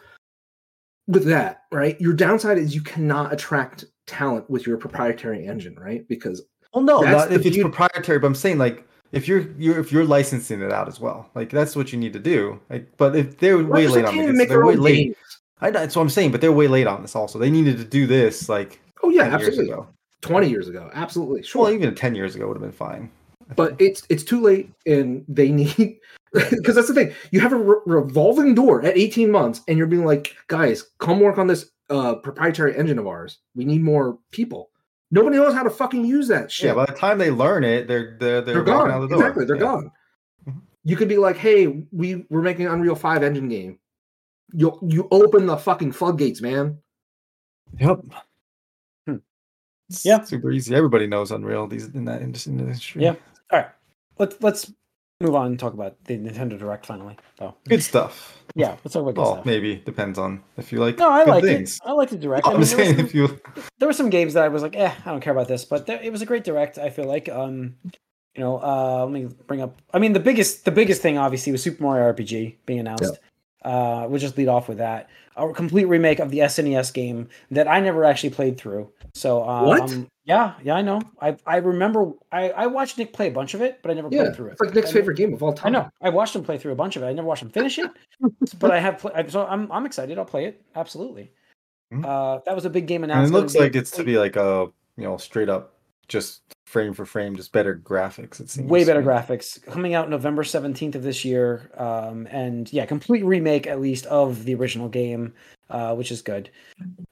[1.06, 2.00] with that, right?
[2.00, 6.06] Your downside is you cannot attract talent with your proprietary engine, right?
[6.08, 6.42] Because
[6.72, 8.18] Well, no, not if it's beauty- proprietary.
[8.18, 11.50] But I'm saying like if you're you're if you're licensing it out as well, like
[11.50, 12.60] that's what you need to do.
[12.70, 14.94] Like, but if they're way late on this, make they're way late.
[15.06, 15.16] games.
[15.60, 17.14] I know that's what I'm saying, but they're way late on this.
[17.16, 19.72] Also, they needed to do this like Oh yeah, 10 years absolutely.
[19.72, 19.88] ago.
[20.22, 21.42] Twenty years ago, absolutely.
[21.42, 21.62] Sure.
[21.64, 23.10] Well, even ten years ago would have been fine.
[23.56, 25.98] But it's it's too late and they need
[26.32, 29.86] because that's the thing you have a re- revolving door at 18 months and you're
[29.86, 34.18] being like guys come work on this uh proprietary engine of ours we need more
[34.32, 34.70] people
[35.10, 37.86] nobody knows how to fucking use that shit Yeah, by the time they learn it,
[37.86, 39.18] they're they're they're, they're gone out the door.
[39.18, 39.60] exactly they're Yeah.
[39.62, 39.90] gone
[40.48, 40.60] Mhm.
[40.84, 43.78] you could be like hey we we're making an unreal 5 engine game
[44.52, 46.78] you you open the fucking floodgates man
[47.80, 48.00] Yep.
[49.06, 49.16] Hmm.
[49.88, 50.22] It's Yeah.
[50.22, 50.74] super easy.
[50.76, 51.66] Everybody knows Unreal.
[51.66, 53.02] These in that indus- in the industry.
[53.02, 53.16] Yeah.
[53.54, 53.70] All right,
[54.18, 54.72] let's let's
[55.20, 57.16] move on and talk about the Nintendo Direct finally.
[57.40, 58.36] Oh, good stuff.
[58.56, 59.46] yeah, let's talk about good Well, stuff.
[59.46, 60.98] maybe depends on if you like.
[60.98, 61.76] No, I like things.
[61.76, 61.88] it.
[61.88, 62.46] I like the Direct.
[62.46, 63.40] I I'm mean, there, saying some, if you
[63.78, 65.86] there were some games that I was like, eh, I don't care about this, but
[65.86, 66.78] there, it was a great Direct.
[66.78, 67.76] I feel like, um,
[68.34, 69.80] you know, uh, let me bring up.
[69.92, 73.18] I mean, the biggest the biggest thing obviously was Super Mario RPG being announced.
[73.64, 75.08] Uh, we'll just lead off with that.
[75.36, 78.90] A complete remake of the SNES game that I never actually played through.
[79.14, 79.96] So, um, What?
[80.26, 81.02] Yeah, yeah, I know.
[81.20, 84.08] I I remember I, I watched Nick play a bunch of it, but I never
[84.10, 84.52] yeah played through it.
[84.52, 85.68] it's like nick's I know- favorite game of all time.
[85.76, 85.90] I know.
[86.00, 87.06] I watched him play through a bunch of it.
[87.06, 87.90] I never watched him finish it,
[88.58, 88.98] but I have.
[88.98, 90.18] Play, so I'm I'm excited.
[90.18, 91.30] I'll play it absolutely.
[91.92, 92.04] Mhm.
[92.06, 94.68] Uh, that was a big game and it looks like it's to be like a
[94.96, 95.74] you know straight up
[96.08, 98.40] just frame for frame, just better graphics.
[98.40, 101.70] It seems way better graphics coming out November 17th of this year.
[101.76, 105.34] Um, and yeah, complete remake at least of the original game,
[105.70, 106.50] uh, which is good.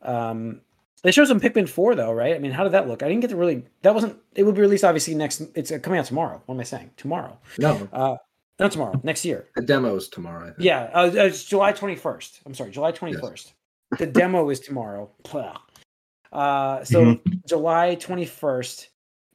[0.03, 0.63] Um,
[1.03, 2.35] they showed some Pikmin 4 though, right?
[2.35, 3.03] I mean, how did that look?
[3.03, 3.65] I didn't get to really.
[3.83, 4.17] That wasn't.
[4.35, 5.43] It will be released obviously next.
[5.55, 6.43] It's uh, coming out tomorrow.
[6.47, 6.91] What am I saying?
[6.97, 7.39] Tomorrow.
[7.59, 8.17] no Uh,
[8.59, 9.01] not tomorrow.
[9.03, 9.47] Next year.
[9.57, 10.61] the demo's tomorrow I think.
[10.61, 12.41] Yeah, uh, it's July 21st.
[12.47, 13.53] I'm sorry, July 21st.
[13.99, 15.11] The demo is tomorrow.
[16.33, 17.31] Uh, so Mm-hmm.
[17.47, 18.87] July 21st,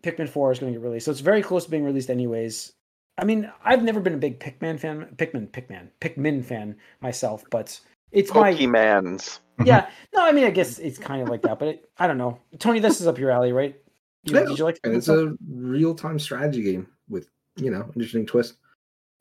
[0.01, 1.05] Pikmin 4 is going to get released.
[1.05, 2.72] So it's very close to being released, anyways.
[3.20, 7.80] I mean, I've never been a big Pikmin fan, Pikmin, Pikmin, Pikmin fan myself, but
[8.12, 9.39] it's my Pokemans.
[9.66, 9.89] yeah.
[10.14, 12.39] No, I mean, I guess it's kind of like that, but it, I don't know.
[12.60, 13.76] Tony, this is up your alley, right?
[14.24, 15.18] You, Yeah, Did you like and it's stuff?
[15.18, 17.28] a real-time strategy game with
[17.58, 18.55] you know interesting twist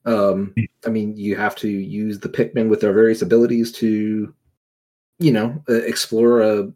[0.04, 0.54] um
[0.86, 4.32] i mean you have to use the pikmin with their various abilities to
[5.18, 6.70] you know uh, explore a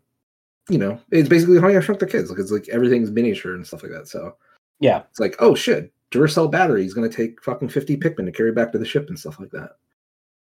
[0.68, 3.66] you know it's basically honey i shrunk the kids like it's like everything's miniature and
[3.66, 4.34] stuff like that so
[4.80, 5.02] yeah.
[5.11, 8.52] it's like oh shit duracell battery is going to take fucking 50 pikmin to carry
[8.52, 9.70] back to the ship and stuff like that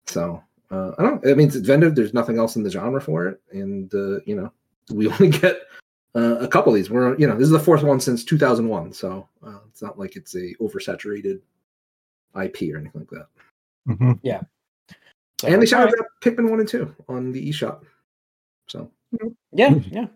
[0.07, 0.41] so
[0.71, 3.41] uh, i don't i mean it's inventive there's nothing else in the genre for it
[3.51, 4.51] and uh, you know
[4.91, 5.61] we only get
[6.15, 6.89] uh, a couple of these.
[6.89, 10.15] We're you know this is the fourth one since 2001, so uh, it's not like
[10.15, 11.39] it's a oversaturated
[12.41, 13.27] IP or anything like that.
[13.87, 14.19] Mhm.
[15.39, 16.07] So, and they all shouted right.
[16.21, 17.83] Pikmin one and two on the eShop.
[18.67, 18.91] So
[19.53, 20.07] Yeah, yeah.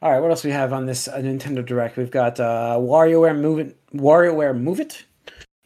[0.00, 1.96] All right, what else we have on this uh, Nintendo Direct?
[1.96, 5.04] We've got uh, WarioWare Move It, WarioWare Move It,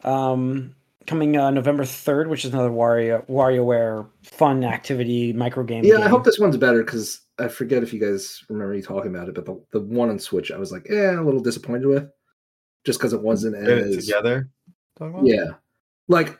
[0.03, 0.75] um,
[1.07, 5.83] coming uh, November third, which is another Wario WarioWare fun activity micro game.
[5.83, 9.15] yeah, I hope this one's better because I forget if you guys remember me talking
[9.15, 11.87] about it, but the, the one on Switch I was like, yeah, a little disappointed
[11.87, 12.09] with,
[12.85, 14.49] just because it wasn't Get it as together.
[14.99, 15.25] talking about?
[15.27, 15.45] yeah,
[16.07, 16.37] like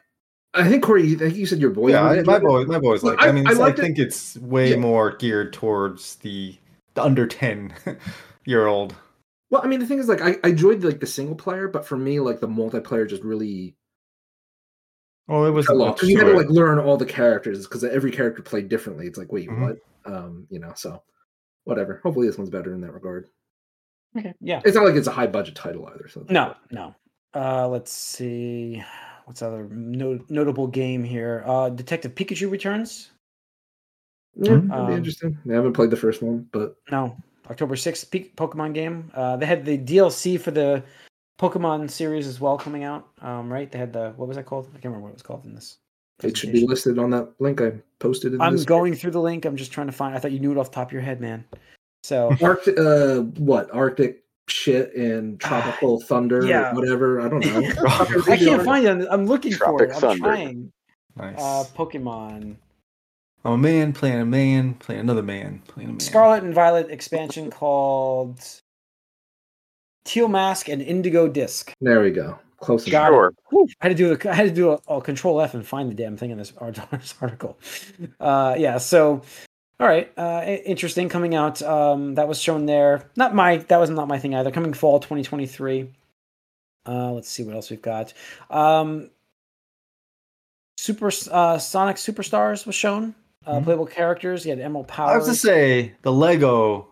[0.53, 1.89] I think Corey, I think you said your boy.
[1.91, 3.22] yeah, I, my boy, my boys like.
[3.22, 4.78] I, I- mean, I I, liked it- think it's way Yeah.
[4.78, 6.55] more geared towards the
[6.95, 7.74] the under ten
[8.45, 8.95] year old.
[9.49, 11.86] Well, I mean, the thing is, like, I, I enjoyed like the single player, but
[11.86, 13.76] for me, like the multiplayer just really
[15.30, 16.01] Oh, it was a lot.
[16.03, 19.07] you had to like learn all the characters because every character played differently.
[19.07, 19.59] It's like, wait, Mhm.
[19.61, 19.78] what?
[20.05, 21.01] Um, you know, so
[21.65, 21.99] whatever.
[22.03, 23.28] Hopefully, this one's better in that regard.
[24.17, 24.34] Okay.
[24.39, 24.61] Yeah.
[24.63, 26.07] It's not like it's a high budget title either.
[26.07, 26.95] So No, no.
[27.36, 28.82] Uh, let's see.
[29.25, 31.43] What's other no- notable game here?
[31.45, 33.11] Uh, Detective Pikachu returns.
[34.39, 34.69] yeah, Mhm.
[34.69, 35.38] that'd be Um, interesting.
[35.49, 37.17] I haven't played the first one, but No,
[37.49, 38.09] October sixth.
[38.11, 39.11] P- Pokemon game.
[39.13, 40.84] Uh, they had the DLC for the
[41.40, 43.08] Pokemon series as well coming out.
[43.22, 43.72] Um, right?
[43.72, 44.66] They had the what was that called?
[44.70, 45.78] I can't remember what it was called in this.
[46.24, 48.34] it should be listed on that link I posted.
[48.34, 49.46] In I'm this going through the link.
[49.46, 50.16] I'm just trying to find.
[50.16, 51.46] I thought you knew it off the top of your head, man.
[52.04, 56.74] So Arctic, uh, what Arctic shit and tropical thunder, yeah.
[56.74, 57.22] whatever.
[57.22, 57.60] I don't know.
[58.28, 58.90] I can't find it.
[58.90, 59.96] I'm- I'm looking Tropic for it.
[59.96, 60.24] I'm Thunder.
[60.24, 60.72] trying.
[61.18, 61.36] nice.
[61.38, 62.56] Uh, Pokemon.
[63.46, 66.00] I'm a man playing a man playing another man playing a man.
[66.00, 68.42] Scarlet and Violet expansion called
[70.08, 71.72] Teal Mask and Indigo Disc.
[71.82, 72.39] There we go.
[72.60, 73.34] Close Got enough.
[73.34, 73.36] it.
[73.51, 73.66] Sure.
[73.82, 75.91] I had to do a, I had to do a, a control F and find
[75.91, 76.51] the damn thing in this
[77.22, 77.60] article.
[78.20, 79.22] Uh, yeah, so
[79.80, 81.62] all right, uh, interesting coming out.
[81.62, 83.12] Um, that was shown there.
[83.16, 84.49] Not my that was not my thing either.
[84.49, 85.91] Coming fall 2023.
[86.88, 88.14] Uh, let's see what else we've got.
[88.49, 89.12] Um,
[90.80, 93.14] Super uh, Sonic Superstars was shown.
[93.45, 93.64] Uh, Mhm.
[93.66, 94.45] Playable characters.
[94.45, 95.10] You had Emerald Power.
[95.10, 96.91] I have to say the Lego part The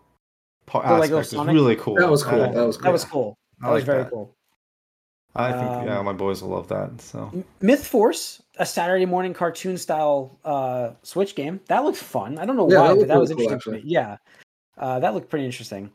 [0.74, 1.54] aspect was Sonic?
[1.54, 1.94] really cool.
[1.96, 2.42] That was cool.
[2.42, 3.22] I, That was that was cool.
[3.22, 3.38] cool.
[3.62, 4.10] I That was like very that.
[4.10, 4.36] cool.
[5.34, 6.98] I think yeah, Um, my boys will love that.
[7.00, 11.60] So Myth Force, a Saturday morning cartoon style uh, Switch game.
[11.66, 12.38] That looked fun.
[12.38, 13.72] I don't know Yeah, why, that but that was cool, interesting.
[13.74, 13.82] to me.
[13.84, 14.16] Yeah,
[14.78, 15.92] uh, that looked pretty interesting.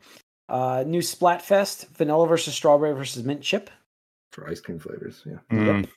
[0.48, 3.68] Uh, new Splatfest, Vanilla versus Strawberry versus Mint Chip.
[4.30, 5.22] for ice cream flavors.
[5.26, 5.38] Yeah.
[5.50, 5.68] mm.
[5.68, 5.88] Uh,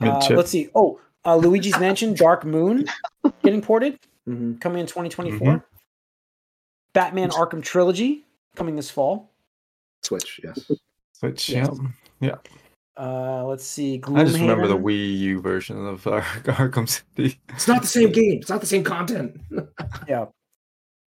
[0.00, 0.36] Mint chip.
[0.36, 0.68] let's see.
[0.74, 2.86] Oh, uh, Luigi's Mansion Dark Moon
[3.44, 5.46] getting ported, hmm coming in 2024.
[5.48, 5.73] Mm-hmm.
[6.94, 8.24] Batman Arkham Trilogy
[8.56, 9.30] coming this fall.
[10.02, 10.40] Switch.
[10.42, 10.70] Yes.
[11.12, 11.48] Switch.
[11.50, 11.68] Yes.
[12.20, 12.36] Yeah.
[12.96, 14.00] Uh, let's see.
[14.14, 17.38] I just remember the Wii U version of Ar- Arkham City.
[17.50, 18.38] It's not the same game.
[18.40, 19.40] It's not the same content.
[20.08, 20.20] Yeah.
[20.20, 20.30] Let's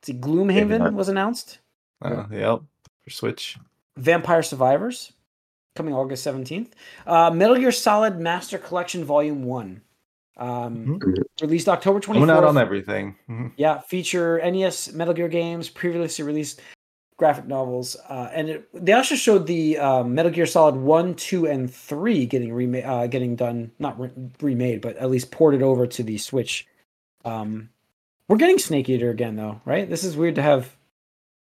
[0.03, 0.13] see.
[0.13, 1.59] Gloomhaven was announced.
[2.01, 2.61] Uh, yep.
[3.03, 3.57] For Switch.
[3.97, 5.13] Vampire Survivors,
[5.75, 6.69] coming August 17th.
[7.07, 9.81] Uh, Metal Gear Solid Master Collection Volume 1.
[10.37, 11.23] Um, Mhm.
[11.41, 12.27] Released October 24th.
[12.29, 13.15] Coming out on everything.
[13.29, 13.51] Mhm.
[13.57, 16.61] Yeah, feature NES Metal Gear games, previously released
[17.17, 17.97] graphic novels.
[18.07, 22.27] Uh, and it, they also showed the um, Metal Gear Solid 1, 2, and 3
[22.27, 26.17] getting, rema- uh, getting done, not re- remade, but at least ported over to the
[26.19, 26.67] Switch.
[27.25, 27.69] Um,
[28.29, 29.89] we're getting Snake Eater again, though, right?
[29.89, 30.75] This is weird to have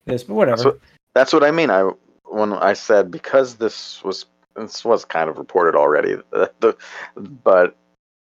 [0.05, 0.57] this, but whatever.
[0.57, 0.81] That's what,
[1.15, 1.71] that's what I mean.
[1.71, 1.91] I
[2.27, 6.77] when I said because this was this was kind of reported already, the, the
[7.43, 7.77] but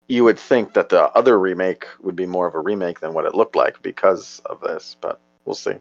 [0.07, 3.25] you would think that the other remake would be more of a remake than what
[3.25, 5.75] it looked like because of this, but we'll see.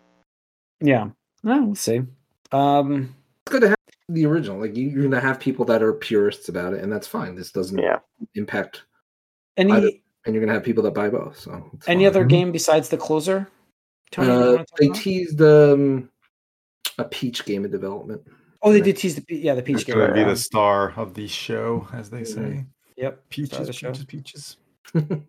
[0.81, 1.11] Yeah.
[1.43, 2.03] Well, we'll see.
[2.53, 3.15] Um,
[3.47, 3.77] It's good to have
[4.09, 4.61] the original.
[4.61, 7.35] Like you, you're gonna have people that are purists about it, and that's fine.
[7.35, 7.99] This doesn't Yeah.
[8.35, 8.83] impact,
[9.57, 9.91] any Either-
[10.25, 11.39] and you're gonna have people that buy both.
[11.39, 12.07] So any fine.
[12.07, 12.29] other Mhm.
[12.29, 13.49] game besides the closer?
[14.13, 14.97] Tony, Uh, they about?
[14.97, 16.11] teased um,
[16.99, 18.23] a Peach game in development.
[18.63, 19.97] oh, they did tease the yeah the Peach It's game.
[19.97, 22.65] going to be the star of the show, as they say.
[22.97, 23.29] Yep.
[23.31, 24.57] Peaches, peaches, peaches.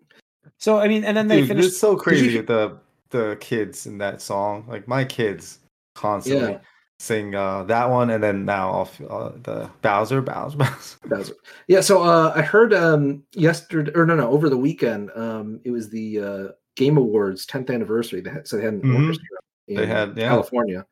[0.58, 1.68] So I mean, and then they Dude, finished.
[1.70, 2.78] it's so crazy you- the
[3.10, 4.66] the kids in that song.
[4.68, 5.60] Like my kids
[5.96, 6.60] constantly Yeah.
[7.00, 10.98] sing uh, that one, and then now off uh, the Bowser, Bowser, Bowser.
[11.06, 11.34] Bowser.
[11.68, 15.72] Yeah, so uh, I heard um, yesterday, or no, no, over the weekend, um, it
[15.72, 18.22] was the uh, Game Awards 10th anniversary.
[18.22, 19.02] They had, so they had an Mhm.
[19.08, 19.28] orchestra
[19.68, 20.30] in They had, yeah.
[20.30, 20.86] California,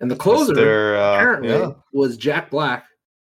[0.00, 1.72] and the closer their, uh, apparently yeah.
[1.92, 2.84] was Jack Black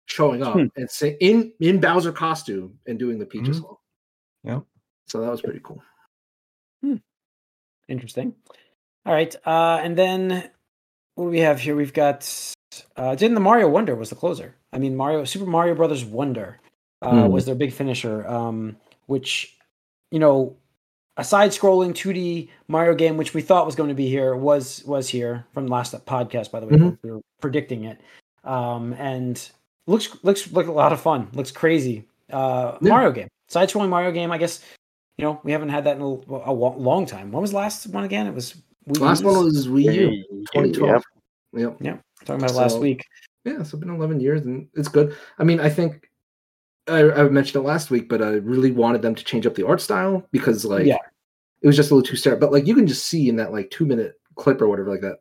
[0.05, 0.65] showing up Hmm.
[0.75, 3.61] and say, in in Bowser costume and doing the Peaches Mhm.
[3.61, 3.77] song.
[4.43, 4.63] Yep.
[5.07, 5.81] So that was pretty cool.
[7.89, 8.33] Interesting.
[9.05, 10.49] All right, uh, and then
[11.15, 11.75] what do we have here?
[11.75, 12.23] We've got.
[12.95, 14.55] Uh, didn't the Mario Wonder was the closer?
[14.71, 16.59] I mean, Mario Super Mario Brothers Wonder
[17.01, 17.31] uh, Hmm.
[17.31, 18.77] was their big finisher, um,
[19.07, 19.57] which
[20.11, 20.55] you know,
[21.17, 25.09] a side-scrolling 2D Mario game, which we thought was going to be here, was was
[25.09, 26.49] here from last podcast.
[26.51, 26.97] By the way, Mhm.
[27.03, 27.99] we were predicting it,
[28.45, 29.51] um, and
[29.87, 31.27] looks looks like a lot of fun.
[31.33, 32.05] Looks crazy.
[32.31, 32.89] Uh, Yeah.
[32.89, 34.31] Mario game, side-scrolling Mario game.
[34.31, 34.63] I guess
[35.17, 37.31] you know we haven't had that in a, a long time.
[37.31, 38.27] When was the last one again?
[38.27, 38.55] It was
[38.87, 39.35] Wii Last U's?
[39.35, 40.23] one was Wii U,
[40.53, 41.03] 2012.
[41.55, 41.77] Yep.
[41.81, 42.01] Yep.
[42.25, 43.05] talking about it last week.
[43.45, 45.15] Yeah, so it's been 11 years and it's good.
[45.37, 46.09] I mean, I think
[46.87, 49.65] I, I mentioned it last week, but I really wanted them to change up the
[49.67, 50.97] art style because, like, Yeah.
[51.61, 52.39] it was just a little too sterile.
[52.39, 55.01] But, like, you can just see in that, like, two minute clip or whatever, like
[55.01, 55.19] that,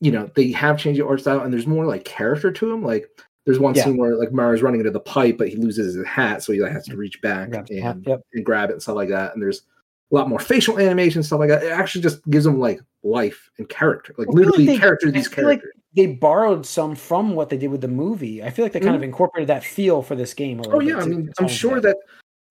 [0.00, 2.82] you know, they have changed the art style and there's more, like, character to them.
[2.82, 3.06] Like,
[3.46, 3.84] There's one Yeah.
[3.84, 6.60] scene where like Mario's running into the pipe, but he loses his hat, so he
[6.60, 7.68] like, has to reach back and,
[8.06, 8.20] yep.
[8.32, 9.32] and grab it and stuff like that.
[9.32, 9.62] And there's
[10.10, 11.62] a lot more facial animation stuff like that.
[11.62, 15.10] It actually just gives them like life and character, like feel like literally they- character
[15.10, 15.82] these feel like characters.
[15.94, 18.42] they borrowed some from what they did with the movie.
[18.42, 19.04] I feel like they kind of mm-hmm.
[19.04, 20.60] incorporated that feel for this game.
[20.68, 21.96] Oh yeah, I mean, I'm sure that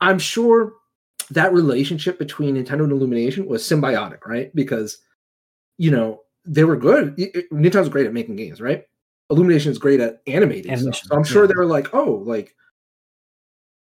[0.02, 0.74] I'm sure
[1.32, 4.54] that relationship between Nintendo and Illumination was symbiotic, right?
[4.56, 4.98] Because
[5.78, 7.16] you know they were good.
[7.52, 8.86] Nintendo's great at making games, right?
[9.30, 10.80] Illumination is great at animating stuff.
[10.80, 11.48] Animation, So I'm sure yeah.
[11.48, 12.56] they were like, oh, like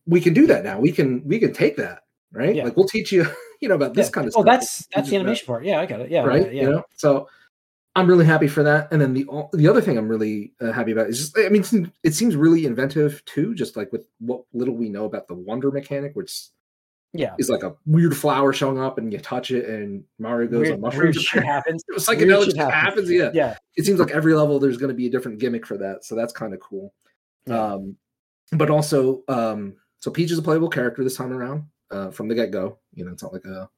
[0.05, 0.79] we can do that now.
[0.79, 2.55] We can we can take that, right?
[2.55, 2.63] Yeah.
[2.65, 3.25] Like we'll teach you,
[3.61, 4.11] you know, about this Yeah.
[4.11, 4.45] kind of Oh, stuff.
[4.45, 5.65] that's that's the you about- animation part.
[5.65, 6.11] Yeah, I got it.
[6.11, 6.45] Yeah, right?
[6.47, 6.61] Yeah, yeah.
[6.63, 7.27] You know, so
[7.95, 8.87] I'm really happy for that.
[8.91, 11.91] And then the the other thing I'm really uh, happy about is just, I mean,
[12.03, 15.71] it seems really inventive too, just like with what little we know about the wonder
[15.71, 16.47] mechanic, which
[17.14, 17.36] yeah.
[17.38, 20.74] is like a weird flower showing up and you touch it and Mario goes Weird,
[20.74, 21.22] on weird mushrooms.
[21.22, 21.84] shit happens.
[21.89, 23.12] It was Weird psychedelic shit just happens.
[23.12, 23.32] Yeah.
[23.34, 26.05] Yeah, It seems like every level there's going to be a different gimmick for that.
[26.05, 26.93] So that's kind of cool.
[27.45, 27.74] Yeah.
[27.74, 27.95] Um,
[28.53, 32.36] but also, um, so Peach is a playable character this time around uh, from the
[32.36, 32.80] get go.
[32.93, 33.70] You know, it's not like a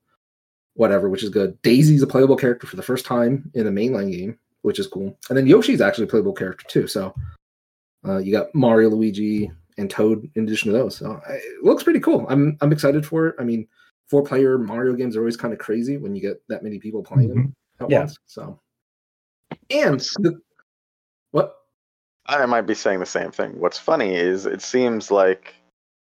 [0.76, 1.62] whatever, which is good.
[1.62, 5.18] Daisy's a playable character for the first time in a mainline game, which is cool.
[5.30, 6.88] And then Yoshi's actually a playable character too.
[6.88, 7.14] So
[8.08, 10.96] uh, you got Mario, Luigi, and Toad in addition to those.
[10.98, 12.26] So I- it looks pretty cool.
[12.30, 13.36] I'm I'm excited for it.
[13.40, 13.68] I mean,
[14.08, 17.04] four player Mario games are always kind of crazy when you get that many people
[17.04, 18.00] playing them at Yeah.
[18.00, 18.18] once.
[18.26, 18.60] So
[19.70, 20.40] and the
[21.32, 21.56] what?
[22.26, 23.60] I might be saying the same thing.
[23.60, 25.56] What's funny is it seems like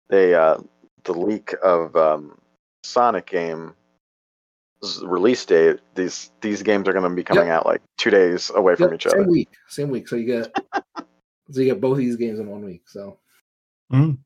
[0.10, 0.58] they uh,
[1.04, 2.40] the leak of um,
[2.84, 3.76] Sonic game
[5.04, 5.80] release date.
[5.96, 8.94] These these games are going to be coming out like two days away from Yep,
[8.96, 9.18] each other.
[9.18, 10.08] Same week, same week.
[10.08, 10.52] So you get
[11.52, 12.88] so you get both these games in one week.
[12.88, 13.20] So
[13.92, 14.18] Mm.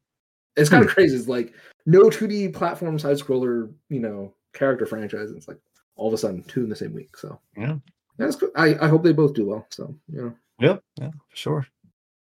[0.55, 1.16] it's kind of crazy.
[1.16, 1.53] It's like
[1.86, 5.32] no 2D platform side scroller, you know, character franchise.
[5.32, 5.57] It's like
[5.95, 7.16] all of a sudden two in the same week.
[7.18, 7.76] So Yeah.
[8.18, 8.51] that's good.
[8.55, 9.66] I, I hope they both do well.
[9.70, 10.84] So you know, Yep.
[10.99, 11.09] Yeah.
[11.30, 11.68] For sure.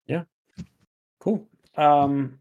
[0.06, 0.24] Yeah.
[1.20, 1.46] Cool.
[1.76, 2.38] Um,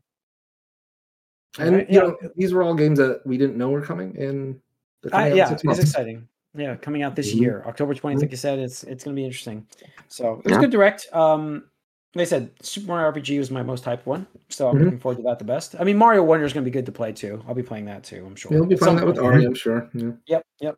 [1.60, 2.08] and Alright, you yeah.
[2.08, 4.60] know, these were all games that we didn't know were coming, and
[5.02, 6.28] they're coming out in yeah, six it's exciting.
[6.58, 7.40] Yeah, coming out this Mhm.
[7.42, 8.22] year, October 20th, Mhm.
[8.22, 9.66] like you said, it's it's going to be interesting.
[10.08, 10.60] So it was Yeah.
[10.62, 11.08] good direct.
[11.14, 11.70] Um,
[12.16, 14.84] like I said, Super Mario RPG was my most hyped one, so I'm Mhm.
[14.86, 15.76] looking forward to that the best.
[15.80, 17.44] I mean, Mario Wonder is going to be good to play too.
[17.48, 18.24] I'll be playing that too.
[18.26, 18.52] I'm sure.
[18.54, 19.20] You'll be playing that with.
[19.20, 19.90] Ari, I'm sure.
[19.94, 20.12] Yeah.
[20.28, 20.76] Yep, yep.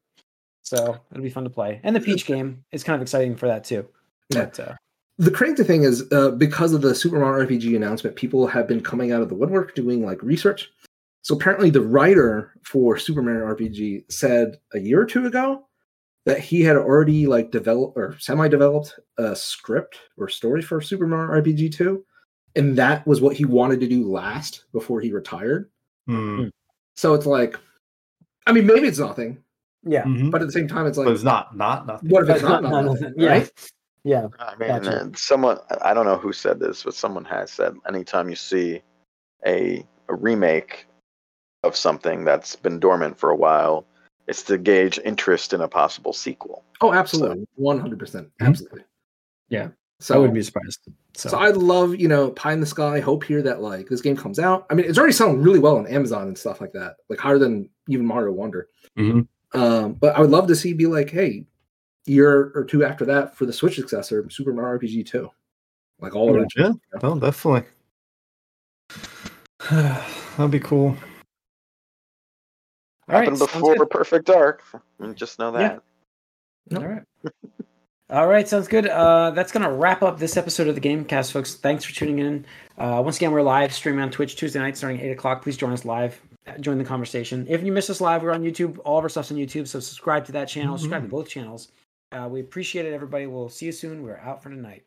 [0.63, 3.47] So it'll be fun to play, and the Peach game is kind of exciting for
[3.47, 3.87] that too.
[4.29, 4.45] Yeah.
[4.45, 4.73] But, uh,
[5.19, 8.81] the crazy thing is uh, because of the super mario rpg announcement people have been
[8.81, 10.69] coming out of the woodwork doing like research
[11.23, 15.65] so apparently the writer for super mario rpg said a year or two ago
[16.27, 21.41] that he had already like developed or semi-developed a script or story for super mario
[21.41, 22.03] rpg 2
[22.55, 25.69] and that was what he wanted to do last before he retired
[26.09, 26.51] Mm.
[26.95, 27.57] so it's like
[28.45, 29.43] i mean maybe it's nothing
[29.83, 30.03] yeah.
[30.03, 30.31] Mhm.
[30.31, 32.09] but at the same time it's like But it's not not nothing.
[32.09, 33.29] what if it's But not, not- nothing, not- yeah.
[33.29, 33.51] right?
[34.03, 34.27] Yeah.
[34.39, 35.11] I mean, Gotcha.
[35.15, 38.81] someone I don't know who said this, but someone has said anytime you see
[39.45, 40.87] a a remake
[41.63, 43.85] of something that's been dormant for a while,
[44.27, 46.63] it's to gauge interest in a possible sequel.
[46.81, 48.83] oh absolutely 100% absolutely
[49.49, 49.69] Yeah.
[49.99, 50.79] so I wouldn't be surprised.
[51.15, 52.99] So, So I love, you know, pie in the sky.
[52.99, 54.67] Hope here that like this game comes out.
[54.69, 57.39] I mean, it's already selling really well on Amazon and stuff like that, like higher
[57.39, 58.67] than even Mario Wonder.
[58.99, 59.27] Mhm.
[59.53, 61.45] Um, but I would love to see be like, hey,
[62.05, 65.29] year or two after that for the Switch successor, Super Mario RPG Two,
[65.99, 66.41] like all Yeah.
[66.41, 66.79] original.
[66.93, 66.99] Yeah.
[67.01, 67.67] Oh, definitely.
[70.37, 70.95] That'd be cool.
[73.09, 73.89] All right, Happened sounds before good.
[73.89, 74.63] Perfect Dark.
[74.99, 75.79] and Just know Yeah.
[76.69, 76.77] that.
[76.81, 77.03] All right.
[78.09, 78.87] All right, sounds good.
[78.87, 81.55] Uh, that's going to wrap up this episode of the Gamecast, folks.
[81.55, 82.45] Thanks for tuning in.
[82.77, 85.41] Uh, once again, we're live streaming on Twitch Tuesday night starting at 8 o'clock.
[85.41, 86.17] Please join us live.
[86.61, 87.45] Join the conversation.
[87.49, 88.79] If you miss us live, we're on YouTube.
[88.85, 90.77] All of our stuff's on YouTube, so subscribe to that channel.
[90.77, 91.67] Subscribe to both channels.
[92.13, 93.27] Uh, we appreciate it, everybody.
[93.27, 94.01] We'll see you soon.
[94.03, 94.85] We're out for tonight.